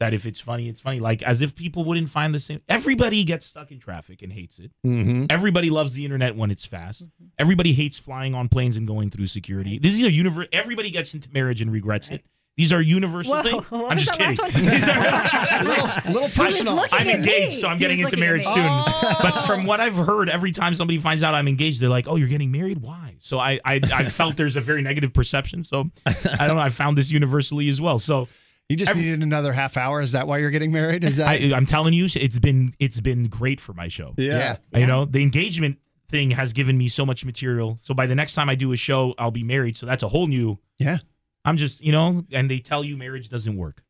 That 0.00 0.12
if 0.12 0.26
it's 0.26 0.40
funny, 0.40 0.68
it's 0.68 0.80
funny. 0.80 0.98
Like 0.98 1.22
as 1.22 1.42
if 1.42 1.54
people 1.54 1.84
wouldn't 1.84 2.10
find 2.10 2.34
the 2.34 2.40
same. 2.40 2.60
Everybody 2.68 3.22
gets 3.22 3.46
stuck 3.46 3.70
in 3.70 3.78
traffic 3.78 4.22
and 4.22 4.32
hates 4.32 4.58
it. 4.58 4.72
Mm-hmm. 4.84 5.26
Everybody 5.30 5.70
loves 5.70 5.92
the 5.92 6.04
internet 6.04 6.34
when 6.36 6.50
it's 6.50 6.66
fast. 6.66 7.06
Everybody 7.38 7.72
hates 7.72 8.00
flying 8.00 8.34
on 8.34 8.48
planes 8.48 8.76
and 8.76 8.84
going 8.84 9.10
through 9.10 9.26
security. 9.26 9.78
This 9.78 9.94
is 9.94 10.02
a 10.02 10.10
universe. 10.10 10.48
Everybody 10.52 10.90
gets 10.90 11.14
into 11.14 11.30
marriage 11.32 11.62
and 11.62 11.72
regrets 11.72 12.08
it. 12.08 12.24
These 12.56 12.72
are 12.72 12.82
universal 12.82 13.34
Whoa, 13.36 13.42
things. 13.42 13.70
what 13.70 13.90
I'm 13.92 13.98
just 13.98 14.12
kidding. 14.12 14.36
These 14.54 14.86
are- 14.88 15.64
little, 15.64 16.12
little 16.12 16.28
personal. 16.44 16.84
I'm 16.92 17.08
engaged, 17.08 17.58
so 17.60 17.66
I'm 17.68 17.78
getting 17.78 18.00
into 18.00 18.16
marriage 18.18 18.44
me. 18.46 18.52
soon. 18.52 18.64
But 18.64 19.32
oh. 19.36 19.44
from 19.46 19.64
what 19.64 19.80
I've 19.80 19.96
heard, 19.96 20.28
every 20.28 20.52
time 20.52 20.74
somebody 20.74 20.98
finds 20.98 21.22
out 21.22 21.34
I'm 21.34 21.48
engaged, 21.48 21.80
they're 21.80 21.88
like, 21.88 22.06
"Oh, 22.08 22.16
you're 22.16 22.28
getting 22.28 22.50
married? 22.52 22.78
Why?" 22.82 23.16
So 23.20 23.38
I 23.38 23.58
I, 23.64 23.80
I 23.92 24.04
felt 24.08 24.36
there's 24.36 24.56
a 24.56 24.60
very 24.60 24.82
negative 24.82 25.14
perception. 25.14 25.64
So 25.64 25.90
I 26.06 26.46
don't 26.46 26.56
know. 26.56 26.62
I 26.62 26.68
found 26.68 26.98
this 26.98 27.10
universally 27.10 27.68
as 27.68 27.80
well. 27.80 27.98
So 27.98 28.28
You 28.68 28.76
just 28.76 28.90
Every- 28.90 29.02
needed 29.02 29.22
another 29.22 29.52
half 29.54 29.76
hour. 29.78 30.02
Is 30.02 30.12
that 30.12 30.26
why 30.26 30.38
you're 30.38 30.50
getting 30.50 30.72
married? 30.72 31.04
Is 31.04 31.16
that? 31.16 31.28
I, 31.28 31.52
I'm 31.56 31.64
telling 31.66 31.94
you, 31.94 32.04
it's 32.14 32.38
been 32.38 32.74
it's 32.78 33.00
been 33.00 33.28
great 33.28 33.60
for 33.60 33.72
my 33.72 33.88
show. 33.88 34.12
yeah. 34.18 34.56
You 34.74 34.86
know, 34.86 35.06
the 35.06 35.22
engagement 35.22 35.78
thing 36.10 36.30
has 36.32 36.52
given 36.52 36.76
me 36.76 36.88
so 36.88 37.06
much 37.06 37.24
material. 37.24 37.78
So 37.80 37.94
by 37.94 38.06
the 38.06 38.14
next 38.14 38.34
time 38.34 38.50
I 38.50 38.54
do 38.56 38.72
a 38.72 38.76
show, 38.76 39.14
I'll 39.18 39.30
be 39.30 39.42
married. 39.42 39.78
So 39.78 39.86
that's 39.86 40.02
a 40.02 40.08
whole 40.08 40.26
new. 40.26 40.58
Yeah. 40.78 40.98
I'm 41.44 41.56
just, 41.56 41.80
you 41.80 41.92
know, 41.92 42.24
and 42.32 42.50
they 42.50 42.58
tell 42.58 42.84
you 42.84 42.96
marriage 42.96 43.28
doesn't 43.28 43.56
work. 43.56 43.82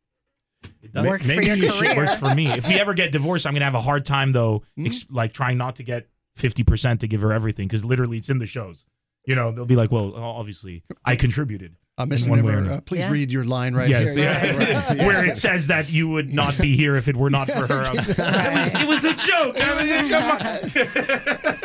It 0.82 0.92
doesn't. 0.92 1.08
Works 1.10 1.28
for 1.30 1.36
Maybe 1.36 1.46
your 1.60 1.72
career. 1.72 1.90
It 1.92 1.96
works 1.96 2.14
for 2.14 2.34
me. 2.34 2.46
If 2.50 2.66
we 2.68 2.78
ever 2.78 2.94
get 2.94 3.12
divorced, 3.12 3.46
I'm 3.46 3.52
gonna 3.52 3.64
have 3.64 3.74
a 3.74 3.80
hard 3.80 4.04
time 4.06 4.32
though, 4.32 4.62
ex- 4.78 5.06
like 5.10 5.32
trying 5.32 5.58
not 5.58 5.76
to 5.76 5.82
get 5.82 6.08
fifty 6.36 6.62
percent 6.62 7.00
to 7.00 7.08
give 7.08 7.20
her 7.22 7.32
everything 7.32 7.66
because 7.68 7.84
literally 7.84 8.16
it's 8.16 8.30
in 8.30 8.38
the 8.38 8.46
shows. 8.46 8.84
You 9.26 9.34
know, 9.34 9.50
they'll 9.52 9.66
be 9.66 9.76
like, 9.76 9.90
"Well, 9.92 10.14
obviously, 10.14 10.84
I 11.04 11.16
contributed." 11.16 11.76
Uh, 11.98 12.06
Mr. 12.06 12.24
in 12.24 12.30
one 12.30 12.42
way 12.42 12.52
or 12.54 12.56
Nemr, 12.56 12.58
another. 12.60 12.74
uh, 12.76 12.80
please 12.80 13.00
Yeah. 13.00 13.10
read 13.10 13.30
your 13.30 13.44
line 13.44 13.74
right 13.74 13.88
yes, 13.90 14.14
here. 14.14 14.24
yes. 14.24 14.58
where 14.98 15.26
it 15.26 15.36
says 15.36 15.66
that 15.66 15.90
you 15.90 16.08
would 16.08 16.32
not 16.32 16.56
be 16.58 16.74
here 16.74 16.96
if 16.96 17.06
it 17.06 17.16
were 17.16 17.28
not 17.28 17.48
for 17.48 17.66
her. 17.66 17.84
Um, 17.84 17.98
it, 17.98 18.06
was, 18.08 18.74
it 18.82 18.88
was 18.88 19.04
a 19.04 19.14
joke. 19.26 19.56
It 19.58 19.76
was 19.76 19.90
a 19.90 20.08
joke. 20.08 21.62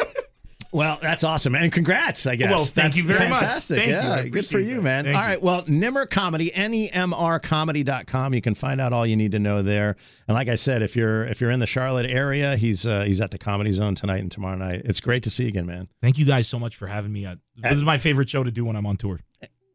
Well, 0.73 0.99
that's 1.01 1.23
awesome, 1.23 1.55
and 1.55 1.71
congrats, 1.71 2.25
I 2.27 2.35
guess. 2.35 2.49
Well, 2.49 2.59
thank 2.65 2.73
That's 2.93 2.97
you 2.97 3.03
very 3.03 3.29
much. 3.29 3.39
fantastic. 3.39 3.77
Thank 3.77 3.89
you. 3.89 3.95
Yeah, 3.95 4.13
I 4.13 4.27
good 4.29 4.45
for 4.45 4.59
you, 4.59 4.75
that. 4.75 4.81
man. 4.81 5.03
Thank 5.05 5.15
all 5.15 5.21
you. 5.23 5.27
right, 5.29 5.41
well, 5.41 5.63
Nemr 5.63 6.09
Comedy, 6.09 6.53
N-E-M-R-comedy.com. 6.53 8.33
You 8.33 8.41
can 8.41 8.53
find 8.53 8.81
out 8.81 8.93
all 8.93 9.05
you 9.05 9.15
need 9.15 9.31
to 9.31 9.39
know 9.39 9.61
there. 9.61 9.95
And 10.27 10.35
like 10.35 10.49
I 10.49 10.55
said, 10.55 10.81
if 10.81 10.95
you're 10.95 11.25
if 11.25 11.39
you're 11.41 11.51
in 11.51 11.59
the 11.59 11.67
Charlotte 11.67 12.09
area, 12.09 12.57
he's 12.57 12.85
uh, 12.85 13.03
he's 13.03 13.21
at 13.21 13.31
the 13.31 13.37
Comedy 13.37 13.71
Zone 13.71 13.95
tonight 13.95 14.19
and 14.21 14.31
tomorrow 14.31 14.57
night. 14.57 14.81
It's 14.85 14.99
great 14.99 15.23
to 15.23 15.29
see 15.29 15.43
you 15.43 15.49
again, 15.49 15.65
man. 15.65 15.87
Thank 16.01 16.17
you 16.17 16.25
guys 16.25 16.47
so 16.47 16.59
much 16.59 16.75
for 16.75 16.87
having 16.87 17.11
me. 17.13 17.25
Uh, 17.25 17.35
This 17.55 17.73
is 17.73 17.83
my 17.83 17.97
favorite 17.97 18.29
show 18.29 18.43
to 18.43 18.51
do 18.51 18.65
when 18.65 18.75
I'm 18.75 18.85
on 18.85 18.97
tour. 18.97 19.19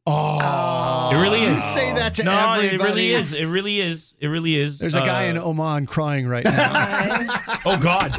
Oh, 0.06 0.38
It 1.12 1.16
really 1.20 1.42
is. 1.42 1.62
You 1.62 1.70
say 1.72 1.92
that 1.92 2.14
to 2.14 2.22
no, 2.24 2.32
everybody. 2.32 2.74
it 2.74 2.80
really 2.82 3.12
is. 3.12 3.32
It 3.34 3.44
really 3.46 3.80
is. 3.80 4.14
It 4.20 4.28
really 4.28 4.56
is. 4.56 4.78
There's 4.78 4.94
a 4.94 5.00
guy 5.00 5.26
Uh, 5.26 5.30
in 5.30 5.38
Oman 5.38 5.86
crying 5.86 6.26
right 6.26 6.44
now. 6.44 7.26
Oh 7.64 7.76
God! 7.76 8.12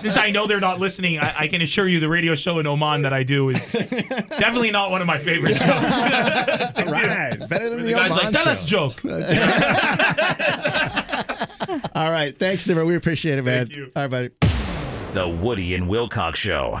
Since 0.00 0.16
I 0.16 0.30
know 0.32 0.48
they're 0.48 0.58
not 0.58 0.80
listening, 0.80 1.20
I, 1.20 1.34
I 1.40 1.46
can 1.46 1.62
assure 1.62 1.86
you 1.86 2.00
the 2.00 2.08
radio 2.08 2.34
show 2.34 2.58
in 2.58 2.66
Oman 2.66 3.02
that 3.02 3.12
I 3.12 3.22
do 3.22 3.50
is 3.50 3.60
definitely 3.72 4.72
not 4.72 4.90
one 4.90 5.00
of 5.00 5.06
my 5.06 5.18
favorite 5.18 5.56
shows. 5.56 5.68
All 5.68 6.92
right, 6.92 7.38
better 7.48 7.70
than 7.70 7.82
the 7.82 7.88
the, 7.88 7.92
guy's 7.92 8.10
Oman 8.10 8.24
like, 8.24 8.34
"Tell 8.34 8.48
us 8.48 8.66
show." 8.68 8.90
joke. 8.90 9.04
All 11.94 12.10
right, 12.10 12.36
thanks, 12.36 12.64
Nemr. 12.64 12.84
We 12.86 12.96
appreciate 12.96 13.38
it, 13.38 13.42
man. 13.42 13.66
Thank 13.66 13.76
you. 13.76 13.92
All 13.94 14.02
right, 14.02 14.10
buddy. 14.10 14.30
The 15.12 15.28
Woody 15.28 15.74
and 15.76 15.88
Wilcox 15.88 16.40
Show. 16.40 16.80